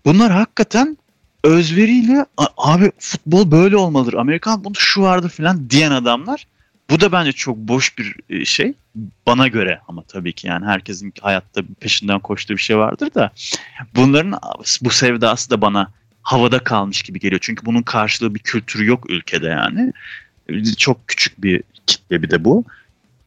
[0.05, 0.97] Bunlar hakikaten
[1.43, 4.13] özveriyle "A- abi futbol böyle olmalıdır.
[4.13, 6.47] Amerikan bunu şu vardır falan diyen adamlar.
[6.89, 8.73] Bu da bence çok boş bir e, şey.
[9.25, 13.31] Bana göre ama tabii ki yani herkesin hayatta peşinden koştuğu bir şey vardır da
[13.95, 14.39] bunların
[14.81, 17.39] bu sevdası da bana havada kalmış gibi geliyor.
[17.43, 19.93] Çünkü bunun karşılığı bir kültürü yok ülkede yani.
[20.77, 22.63] Çok küçük bir kitle bir de bu.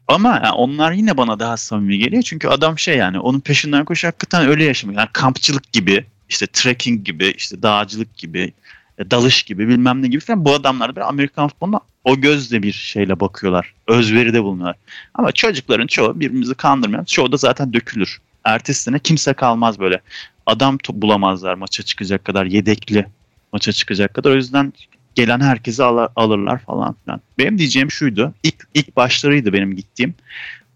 [0.09, 2.23] Ama yani onlar yine bana daha samimi geliyor.
[2.23, 4.97] Çünkü adam şey yani onun peşinden koşuyor hakikaten öyle yaşamak.
[4.97, 8.53] Yani kampçılık gibi, işte trekking gibi, işte dağcılık gibi,
[8.99, 10.45] e, dalış gibi bilmem ne gibi falan.
[10.45, 13.74] Bu adamlar da Amerikan futboluna o gözle bir şeyle bakıyorlar.
[13.87, 14.76] Özveride bulunuyorlar.
[15.14, 18.20] Ama çocukların çoğu birbirimizi kandırmayan, çoğu da zaten dökülür.
[18.45, 20.01] Ertesi sene kimse kalmaz böyle.
[20.47, 23.07] Adam bulamazlar maça çıkacak kadar, yedekli
[23.53, 24.31] maça çıkacak kadar.
[24.31, 24.72] O yüzden
[25.14, 27.20] gelen herkesi ala- alırlar falan filan.
[27.39, 28.35] Benim diyeceğim şuydu.
[28.43, 30.14] İlk, ilk başlarıydı benim gittiğim.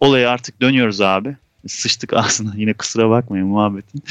[0.00, 1.36] Olaya artık dönüyoruz abi.
[1.68, 4.02] Sıçtık ağzına yine kusura bakmayın muhabbetin.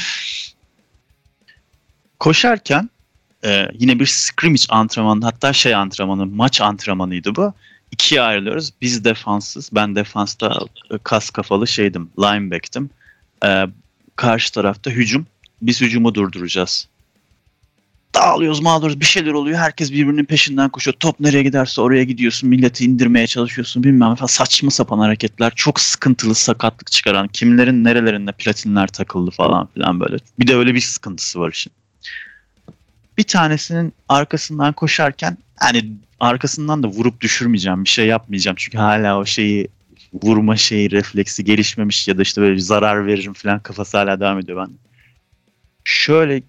[2.24, 2.90] Koşarken
[3.44, 7.54] e, yine bir scrimmage antrenmanı hatta şey antrenmanı maç antrenmanıydı bu.
[7.90, 8.72] İkiye ayrılıyoruz.
[8.80, 9.70] Biz defanssız.
[9.72, 10.58] Ben defansta
[10.90, 12.10] e, kas kafalı şeydim.
[12.18, 12.90] Lineback'tim.
[13.44, 13.66] E,
[14.16, 15.26] karşı tarafta hücum.
[15.62, 16.88] Biz hücumu durduracağız
[18.14, 19.58] dağılıyoruz mağluyoruz bir şeyler oluyor.
[19.58, 20.94] Herkes birbirinin peşinden koşuyor.
[21.00, 22.48] Top nereye giderse oraya gidiyorsun.
[22.48, 24.26] Milleti indirmeye çalışıyorsun bilmem falan.
[24.26, 25.52] Saçma sapan hareketler.
[25.56, 27.28] Çok sıkıntılı sakatlık çıkaran.
[27.28, 30.16] Kimlerin nerelerinde platinler takıldı falan filan böyle.
[30.38, 31.72] Bir de öyle bir sıkıntısı var işin.
[33.18, 37.84] Bir tanesinin arkasından koşarken hani arkasından da vurup düşürmeyeceğim.
[37.84, 38.56] Bir şey yapmayacağım.
[38.60, 39.68] Çünkü hala o şeyi
[40.22, 44.66] vurma şeyi refleksi gelişmemiş ya da işte böyle zarar veririm falan kafası hala devam ediyor
[44.66, 44.74] ben.
[45.84, 46.42] Şöyle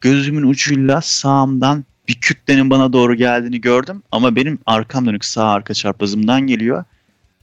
[0.00, 4.02] gözümün ucuyla sağımdan bir kütlenin bana doğru geldiğini gördüm.
[4.12, 6.84] Ama benim arkam dönük sağ arka çarpazımdan geliyor.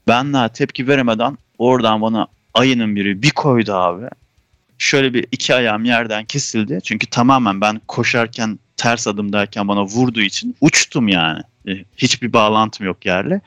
[0.07, 4.05] Ben daha tepki veremeden oradan bana ayının biri bir koydu abi.
[4.81, 6.79] Şöyle bir iki ayağım yerden kesildi.
[6.83, 11.41] Çünkü tamamen ben koşarken ters adımdayken bana vurduğu için uçtum yani.
[11.67, 13.41] E, Hiçbir bağlantım yok yerle.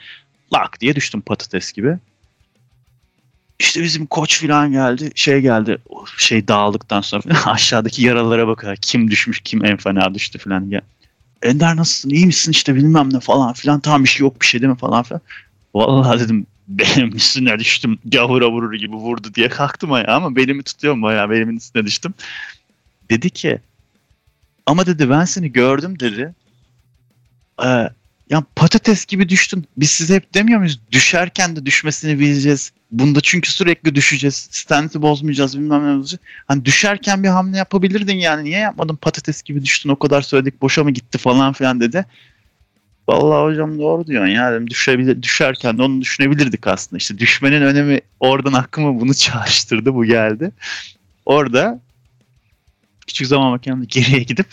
[0.53, 1.99] Lak diye düştüm patates gibi.
[3.59, 5.11] İşte bizim koç falan geldi.
[5.15, 5.79] Şey geldi.
[6.19, 8.77] Şey dağıldıktan sonra falan aşağıdaki yaralara bakar.
[8.77, 10.67] Kim düşmüş, kim en fena düştü falan.
[10.71, 10.81] Ya,
[11.43, 12.11] Ender nasılsın?
[12.11, 13.81] iyi misin işte bilmem ne falan filan.
[13.81, 15.21] Tamam bir şey yok bir şey değil mi falan filan.
[15.75, 17.99] Vallahi dedim benim üstüne düştüm.
[18.05, 22.15] Gavura vurur gibi vurdu diye kalktım ayağa ama belimi tutuyorum bayağı belimin üstüne düştüm.
[23.11, 23.59] Dedi ki
[24.67, 26.35] ama dedi ben seni gördüm dedi.
[27.65, 27.89] Ee,
[28.31, 29.67] ya patates gibi düştün.
[29.77, 30.81] Biz size hep demiyor muyuz?
[30.93, 32.73] Düşerken de düşmesini bileceğiz.
[32.91, 34.49] Bunda çünkü sürekli düşeceğiz.
[34.51, 36.21] Stansı bozmayacağız bilmem ne olacak.
[36.49, 38.45] Hani düşerken bir hamle yapabilirdin yani.
[38.45, 42.07] Niye yapmadın patates gibi düştün o kadar söyledik boşa mı gitti falan filan dedi.
[43.09, 44.53] Vallahi hocam doğru diyorsun ya.
[44.53, 46.99] Dedim, düşebilir, düşerken de onu düşünebilirdik aslında.
[46.99, 49.95] İşte düşmenin önemi oradan aklıma bunu çağrıştırdı.
[49.95, 50.51] Bu geldi.
[51.27, 51.81] Orada
[53.07, 54.47] küçük zaman makinemle geriye gidip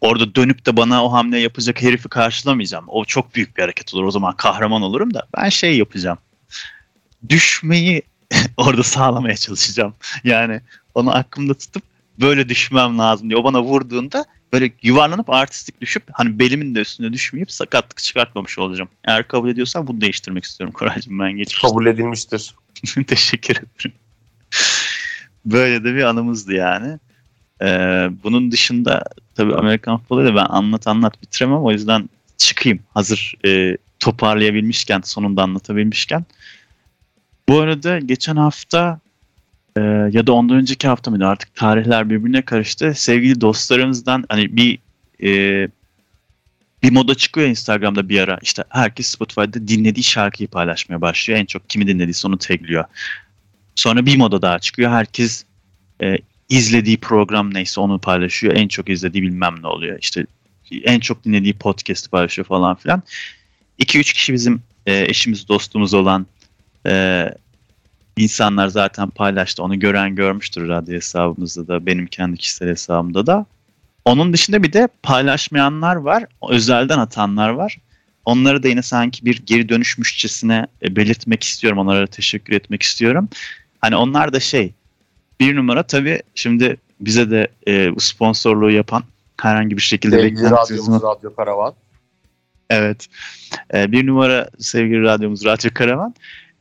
[0.00, 2.84] orada dönüp de bana o hamle yapacak herifi karşılamayacağım.
[2.88, 4.04] O çok büyük bir hareket olur.
[4.04, 6.18] O zaman kahraman olurum da ben şey yapacağım.
[7.28, 8.02] Düşmeyi
[8.56, 9.94] orada sağlamaya çalışacağım.
[10.24, 10.60] Yani
[10.94, 11.82] onu aklımda tutup
[12.20, 13.40] böyle düşmem lazım diye.
[13.40, 18.88] O bana vurduğunda böyle yuvarlanıp artistik düşüp hani belimin de üstüne düşmeyip sakatlık çıkartmamış olacağım.
[19.04, 21.70] Eğer kabul ediyorsan bunu değiştirmek istiyorum Koraycığım ben geçmiştim.
[21.70, 22.54] Kabul edilmiştir.
[23.06, 23.92] Teşekkür ederim.
[25.44, 26.98] Böyle de bir anımızdı yani.
[27.62, 31.62] Ee, bunun dışında tabii Amerikan futbolu da ben anlat anlat bitiremem.
[31.62, 36.24] O yüzden çıkayım hazır e, toparlayabilmişken, sonunda anlatabilmişken.
[37.48, 39.00] Bu arada geçen hafta
[39.76, 39.80] e,
[40.12, 42.92] ya da ondan önceki hafta mıydı artık tarihler birbirine karıştı.
[42.96, 44.78] Sevgili dostlarımızdan hani bir
[45.22, 45.68] e,
[46.82, 48.38] bir moda çıkıyor Instagram'da bir ara.
[48.42, 51.40] İşte herkes Spotify'da dinlediği şarkıyı paylaşmaya başlıyor.
[51.40, 52.84] En çok kimi dinlediyse onu tagliyor.
[53.74, 54.90] Sonra bir moda daha çıkıyor.
[54.90, 55.44] Herkes
[56.02, 56.18] e,
[56.48, 58.56] izlediği program neyse onu paylaşıyor.
[58.56, 59.98] En çok izlediği bilmem ne oluyor.
[60.00, 60.26] İşte
[60.84, 63.02] en çok dinlediği podcast'ı paylaşıyor falan filan.
[63.78, 66.26] 2-3 kişi bizim e, eşimiz dostumuz olan
[66.86, 67.24] e,
[68.16, 69.62] insanlar zaten paylaştı.
[69.62, 73.46] Onu gören görmüştür radyo hesabımızda da benim kendi kişisel hesabımda da.
[74.04, 76.24] Onun dışında bir de paylaşmayanlar var.
[76.48, 77.78] Özelden atanlar var.
[78.24, 81.78] Onları da yine sanki bir geri dönüşmüşçesine e, belirtmek istiyorum.
[81.78, 83.28] Onlara teşekkür etmek istiyorum.
[83.80, 84.72] Hani onlar da şey
[85.40, 89.04] bir numara tabii şimdi bize de e, bu sponsorluğu yapan
[89.40, 91.74] herhangi bir şekilde Sevgili radyomuz Radyo Karavan.
[92.70, 93.08] Evet.
[93.74, 96.14] Ee, bir numara sevgili radyomuz Radyo Karavan.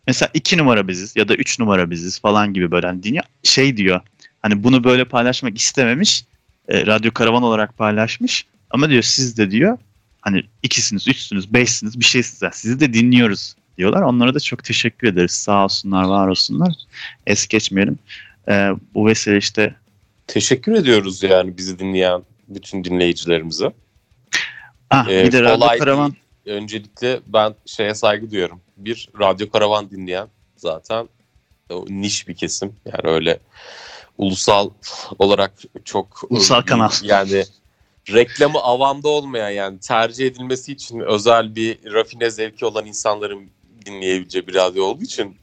[0.07, 3.77] Mesela iki numara biziz ya da üç numara biziz falan gibi böyle hani dünya şey
[3.77, 4.01] diyor.
[4.41, 6.25] Hani bunu böyle paylaşmak istememiş.
[6.67, 8.45] e, Radyo Karavan olarak paylaşmış.
[8.69, 9.77] Ama diyor siz de diyor
[10.21, 12.41] hani ikisiniz, üçsünüz, beşsiniz bir şeysiniz.
[12.41, 14.01] Yani sizi de dinliyoruz diyorlar.
[14.01, 15.31] Onlara da çok teşekkür ederiz.
[15.31, 16.73] Sağ olsunlar, var olsunlar.
[17.27, 17.99] Es geçmeyelim.
[18.49, 19.75] Ee, bu vesile işte
[20.27, 23.71] Teşekkür ediyoruz yani bizi dinleyen bütün dinleyicilerimize.
[24.89, 26.23] ah, Ee, bir de Radyo Karavan değil.
[26.51, 28.61] Öncelikle ben şeye saygı duyuyorum.
[28.77, 31.09] Bir radyo karavan dinleyen zaten
[31.69, 32.75] o niş bir kesim.
[32.85, 33.39] Yani öyle
[34.17, 34.69] ulusal
[35.19, 35.53] olarak
[35.85, 36.91] çok Ulusal kanal.
[37.03, 37.43] Yani
[38.09, 43.49] reklamı avamda olmayan yani tercih edilmesi için özel bir rafine zevki olan insanların
[43.85, 45.37] dinleyebileceği bir radyo olduğu için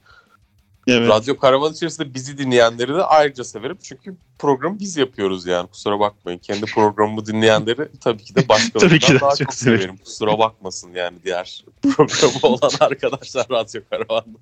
[0.89, 1.11] evet.
[1.11, 3.78] Radyo Karavan içerisinde bizi dinleyenleri de ayrıca severim.
[3.82, 6.39] Çünkü programı biz yapıyoruz yani kusura bakmayın.
[6.39, 9.80] Kendi programımı dinleyenleri tabii ki de başkalarından ki de daha çok çok, severim.
[9.80, 9.97] severim.
[9.97, 14.39] Kusura bakmasın yani diğer programı olan arkadaşlar Radyo Karavan'da.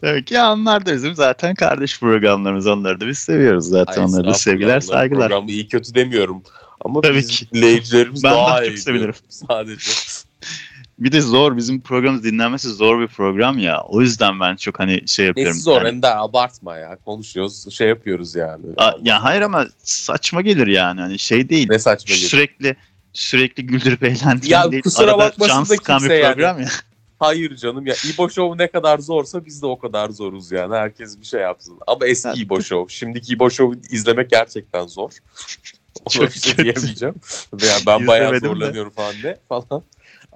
[0.00, 2.66] Tabii ki ya onlar da bizim zaten kardeş programlarımız.
[2.66, 4.02] Onları da biz seviyoruz zaten.
[4.02, 5.28] Ay, Onlara da sevgiler, saygılar.
[5.28, 6.42] Programı iyi kötü demiyorum.
[6.80, 7.46] Ama Tabii biz ki.
[7.52, 9.14] dinleyicilerimiz Ben daha daha çok iyi sevinirim.
[9.28, 9.90] Sadece.
[10.98, 13.80] Bir de zor bizim programımız dinlenmesi zor bir program ya.
[13.82, 15.52] O yüzden ben çok hani şey yapıyorum.
[15.52, 16.98] Nesi zor Yani- Ender abartma ya.
[17.04, 18.64] Konuşuyoruz şey yapıyoruz yani.
[18.76, 21.00] A- ya hayır ama saçma gelir yani.
[21.00, 21.66] Hani şey değil.
[21.70, 22.30] Ne saçma geliyor.
[22.30, 22.76] sürekli
[23.12, 24.82] sürekli güldürüp eğlendiren Ya değil.
[24.82, 26.34] kusura bakmasın da bir kimse yani.
[26.34, 26.68] program ya.
[27.18, 30.74] Hayır canım ya İbo Show ne kadar zorsa biz de o kadar zoruz yani.
[30.74, 31.78] Herkes bir şey yapsın.
[31.86, 32.38] Ama eski Evet.
[32.38, 32.94] İbo Show.
[32.94, 35.10] Şimdiki İbo Show'u izlemek gerçekten zor.
[36.04, 36.64] Ona Çok bir şey kötü.
[36.64, 37.14] diyemeyeceğim.
[37.62, 38.64] Veya ben bayağı İzlemedim de.
[38.64, 39.82] zorlanıyorum falan de falan.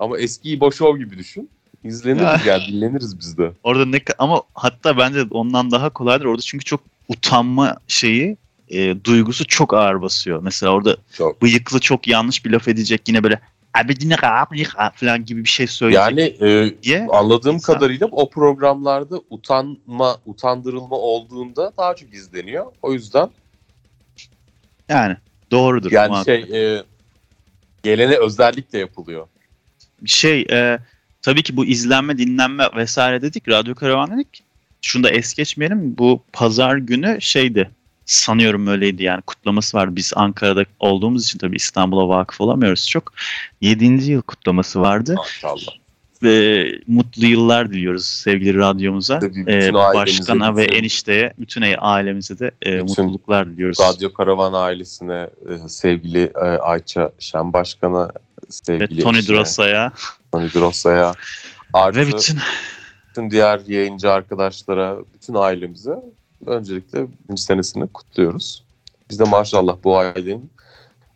[0.01, 1.51] Ama eski İbo Show gibi düşün.
[1.85, 3.53] İzleniriz ya dinleniriz biz de.
[3.63, 6.25] Orada ne ama hatta bence ondan daha kolaydır.
[6.25, 8.37] Orada çünkü çok utanma şeyi
[8.69, 10.43] e, duygusu çok ağır basıyor.
[10.43, 11.43] Mesela orada Çok.
[11.43, 13.41] bıyıklı çok yanlış bir laf edecek yine böyle
[13.75, 14.17] abidine
[14.95, 16.03] falan gibi bir şey söyleyecek
[16.41, 17.07] Yani e, diye.
[17.13, 22.67] anladığım İnsan- kadarıyla o programlarda utanma, utandırılma olduğunda daha çok izleniyor.
[22.83, 23.31] O yüzden
[24.89, 25.17] Yani
[25.51, 25.93] doğrudur.
[25.93, 26.47] yani muhakkak.
[26.49, 26.83] şey e,
[27.83, 29.27] gelene özellikle yapılıyor.
[30.07, 30.79] Şey e,
[31.23, 33.49] tabii ki bu izlenme dinlenme vesaire dedik.
[33.49, 34.43] Radyo karavan dedik
[34.83, 35.99] şunu da es geçmeyelim.
[35.99, 37.71] Bu pazar günü şeydi
[38.07, 39.23] sanıyorum öyleydi yani.
[39.23, 39.97] Kutlaması var.
[39.97, 43.13] Biz Ankara'da olduğumuz için tabii İstanbul'a vakıf olamıyoruz çok.
[43.61, 43.85] 7.
[44.11, 45.15] yıl kutlaması vardı.
[45.17, 45.81] Maşallah.
[46.23, 49.21] ve mutlu yıllar diliyoruz sevgili radyomuza.
[49.49, 53.79] E, başkana ve bütün- enişteye bütün ailemize de e, Bütün mutluluklar diliyoruz.
[53.81, 58.11] Radyo Karavan ailesine e, sevgili e, Ayça Şen Başkan'a
[58.51, 59.93] ve sevgili Tony eşine, Drossa'ya
[60.33, 61.15] Tony Drossa'ya
[61.73, 62.39] artı ve bütün
[63.11, 65.95] bütün diğer yayıncı arkadaşlara, bütün ailemize
[66.47, 68.65] öncelikle birinci senesini kutluyoruz.
[69.11, 70.51] Biz de maşallah bu ailenin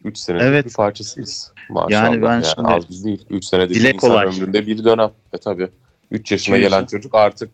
[0.05, 0.67] 3 senelik Evet.
[0.67, 1.53] bir parçasıyız.
[1.71, 1.91] Maşallah.
[1.91, 3.27] Yani ben şimdi- az biz değil.
[3.31, 4.27] 3 senedir Dile insan kolay.
[4.27, 5.11] ömründe bir dönem.
[5.33, 5.69] E tabi.
[6.11, 7.51] 3 yaşına Çünkü- gelen çocuk artık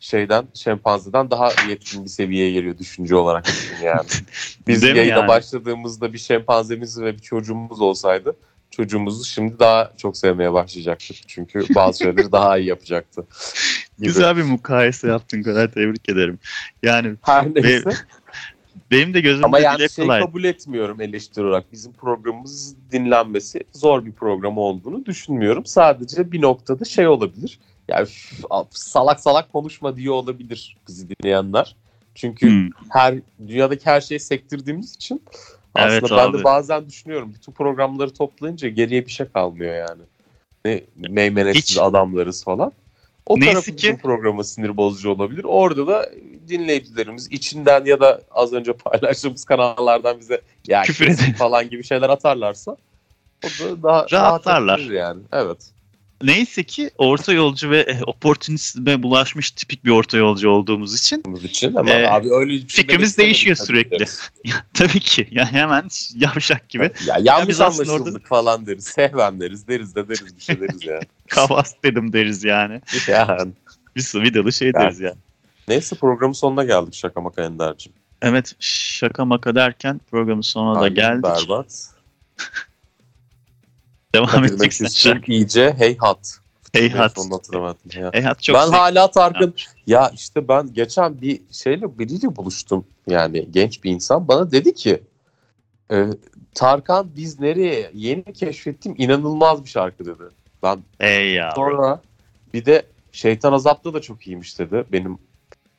[0.00, 3.46] şeyden şempanzeden daha yetkin bir seviyeye geliyor düşünce olarak
[3.82, 4.06] yani.
[4.66, 5.28] Biz Değil yayına yani?
[5.28, 8.36] başladığımızda bir şempanzemiz ve bir çocuğumuz olsaydı
[8.76, 11.16] çocuğumuzu şimdi daha çok sevmeye başlayacaktık.
[11.26, 13.26] Çünkü bazı şeyleri daha iyi yapacaktı.
[13.98, 14.06] Gibi.
[14.06, 16.38] güzel bir mukayese yaptın kadar tebrik ederim
[16.82, 17.90] yani Her neyse.
[18.90, 21.72] benim de gözümde Ama yani şey kolay kabul etmiyorum eleştiri olarak.
[21.72, 25.66] Bizim programımız dinlenmesi zor bir program olduğunu düşünmüyorum.
[25.66, 27.58] Sadece bir noktada şey olabilir.
[27.88, 28.08] Yani
[28.70, 31.76] salak salak konuşma diye olabilir bizi dinleyenler.
[32.14, 32.70] Çünkü Hmm.
[32.90, 33.14] her
[33.48, 35.22] dünyadaki her şeyi sektirdiğimiz için
[35.74, 36.38] aslında Evet ben abi.
[36.38, 37.32] de bazen düşünüyorum.
[37.34, 40.02] Bütün programları toplayınca geriye bir şey kalmıyor yani.
[40.64, 41.78] Ne meymenetsiz Hiç.
[41.78, 42.72] adamlarız falan.
[43.26, 45.44] O Neyse tarafı ki- bizim programa sinir bozucu olabilir.
[45.44, 46.10] Orada da
[46.48, 52.76] dinleyicilerimiz içinden ya da az önce paylaştığımız kanallardan bize ya Küfür falan gibi şeyler atarlarsa
[53.44, 54.78] o da daha Rahatlarlar.
[54.78, 55.22] rahat yani.
[55.32, 55.58] Evet.
[56.24, 61.74] Neyse ki orta yolcu ve e, opportunizme bulaşmış tipik bir orta yolcu olduğumuz için için
[61.74, 63.98] ama Ee, abi öyle şey fikrimiz değişiyor tabii sürekli.
[64.04, 64.10] ki.
[64.74, 68.84] tabii ki ya hemen yavşak gibi Ya yanlış aslında anlaşıldık falan deriz.
[68.94, 69.68] Sehven deriz.
[69.68, 71.00] Deriz de deriz bir şey deriz ya.
[71.28, 72.80] kavas dedim deriz yani.
[73.08, 73.52] yani.
[73.96, 74.84] Biz vidalı şey Yani.
[74.84, 75.14] deriz ya.
[75.68, 77.92] Neyse programın sonuna geldik şaka maka Ender'cim.
[78.22, 81.24] Evet şaka maka derken programın sonuna da Hangi geldik.
[81.24, 81.94] Berbat.
[84.14, 84.84] Devam edeceksin.
[84.84, 86.38] küstüm iyice heyhat.
[86.72, 87.14] Heyhat.
[87.16, 88.10] Sonunu hatırlamadım ya.
[88.12, 89.54] Eyhat çok ben hala Tarkan
[89.86, 92.84] ya işte ben geçen bir şeyle biriyle buluştum.
[93.08, 95.02] Yani genç bir insan bana dedi ki
[95.90, 96.06] e,
[96.54, 100.22] Tarkan biz nereye yeni keşfettim inanılmaz bir şarkı dedi.
[100.62, 101.52] Ben Ey ya.
[101.56, 102.00] sonra
[102.54, 104.84] bir de Şeytan Azap'ta da çok iyiymiş dedi.
[104.92, 105.18] Benim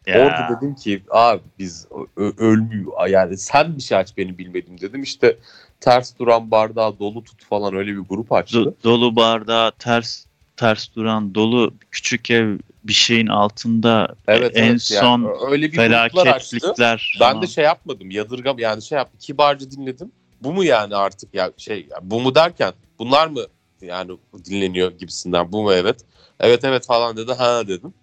[0.08, 0.20] ya.
[0.20, 5.04] orada dedim ki abi biz ölmüyor yani sen bir şey aç benim bilmedim dedim.
[5.04, 5.38] İşte
[5.80, 8.58] ters duran bardağı dolu tut falan öyle bir grup açtı.
[8.58, 10.26] Do- dolu bardağı ters
[10.58, 15.78] ters duran dolu küçük ev bir şeyin altında Evet, en evet, yani son öyle bir
[15.78, 17.18] felaketlikler.
[17.20, 18.12] Ben de şey yapmadım.
[18.12, 19.20] Yadırgam yani şey yaptım.
[19.20, 20.12] Kibarca dinledim.
[20.42, 23.42] Bu mu yani artık ya şey bu mu derken bunlar mı
[23.82, 25.52] Yani dinleniyor gibisinden.
[25.52, 26.00] Bu mu evet?
[26.40, 27.34] Evet evet falan dedi.
[27.34, 27.94] Ha dedim.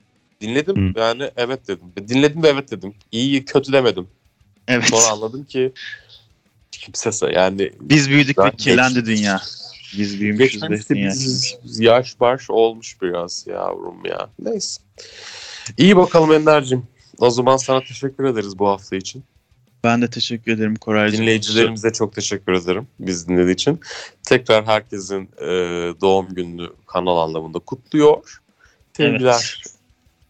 [0.40, 1.00] Dinledim Hı.
[1.00, 1.92] yani evet dedim.
[2.08, 2.94] Dinledim ve evet dedim.
[3.12, 4.08] İyi kötü demedim.
[4.68, 4.84] Evet.
[4.84, 5.72] Sonra anladım ki
[6.82, 9.40] kimse sa- yani Biz büyüdük ve kirlendi geç- dünya.
[9.98, 11.10] Biz büyümüşüz ve dünya.
[11.10, 14.28] biz yaş baş olmuş biraz yavrum ya.
[14.38, 14.82] Neyse.
[15.78, 16.82] İyi bakalım Ender'cim.
[17.18, 19.24] O zaman sana teşekkür ederiz bu hafta için.
[19.84, 21.20] Ben de teşekkür ederim Koraycığım.
[21.20, 23.80] Dinleyicilerimize çok teşekkür ederim biz dinlediği için.
[24.22, 25.46] Tekrar herkesin e,
[26.00, 28.38] doğum gününü kanal anlamında kutluyor.
[28.96, 29.62] Sevgiler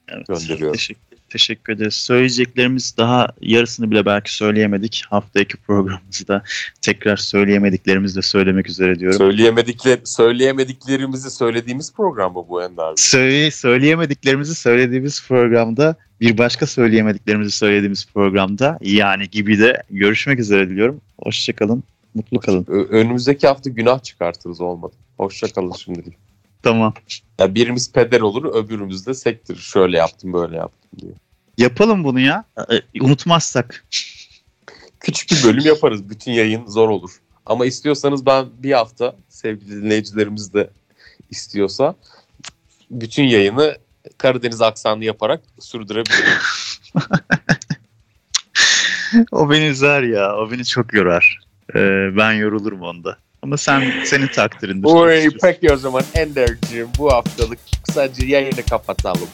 [0.08, 0.26] Evet.
[0.28, 0.72] gönderiyorum.
[0.72, 1.94] Teşekkür, teşekkür ederiz.
[1.94, 5.04] Söyleyeceklerimiz daha yarısını bile belki söyleyemedik.
[5.10, 6.42] Haftaki programımızda
[6.80, 9.18] tekrar söyleyemediklerimizi de söylemek üzere diyorum.
[9.18, 12.92] Söyleyemedikler, söyleyemediklerimizi söylediğimiz program mı bu Ender?
[12.96, 21.00] Söyle, söyleyemediklerimizi söylediğimiz programda bir başka söyleyemediklerimizi söylediğimiz programda yani gibi de görüşmek üzere diliyorum.
[21.18, 21.84] Hoşçakalın.
[22.14, 22.66] Mutlu kalın.
[22.90, 24.94] Önümüzdeki hafta günah çıkartırız olmadı.
[25.16, 26.31] Hoşçakalın şimdilik.
[26.62, 26.94] Tamam.
[27.38, 29.56] Ya birimiz peder olur öbürümüz de sektir.
[29.56, 31.12] Şöyle yaptım böyle yaptım diye.
[31.58, 32.44] Yapalım bunu ya.
[32.70, 33.84] Ee, Unutmazsak.
[35.00, 36.10] Küçük bir bölüm yaparız.
[36.10, 37.10] Bütün yayın zor olur.
[37.46, 40.70] Ama istiyorsanız ben bir hafta sevgili dinleyicilerimiz de
[41.30, 41.94] istiyorsa
[42.90, 43.76] bütün yayını
[44.18, 46.38] Karadeniz aksanı yaparak sürdürebilirim.
[49.32, 50.36] O beni üzer ya.
[50.36, 51.40] O beni çok yorar.
[51.74, 53.18] Ee, ben yorulurum onda.
[53.42, 54.88] Ama sen senin takdirindir.
[54.88, 59.28] Oy, peki o zaman Ender'cim bu haftalık kısaca yayını kapatalım.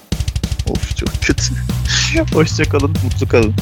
[0.70, 1.42] Of çok kötü.
[2.34, 2.90] Hoşçakalın.
[3.04, 3.54] Mutlu kalın.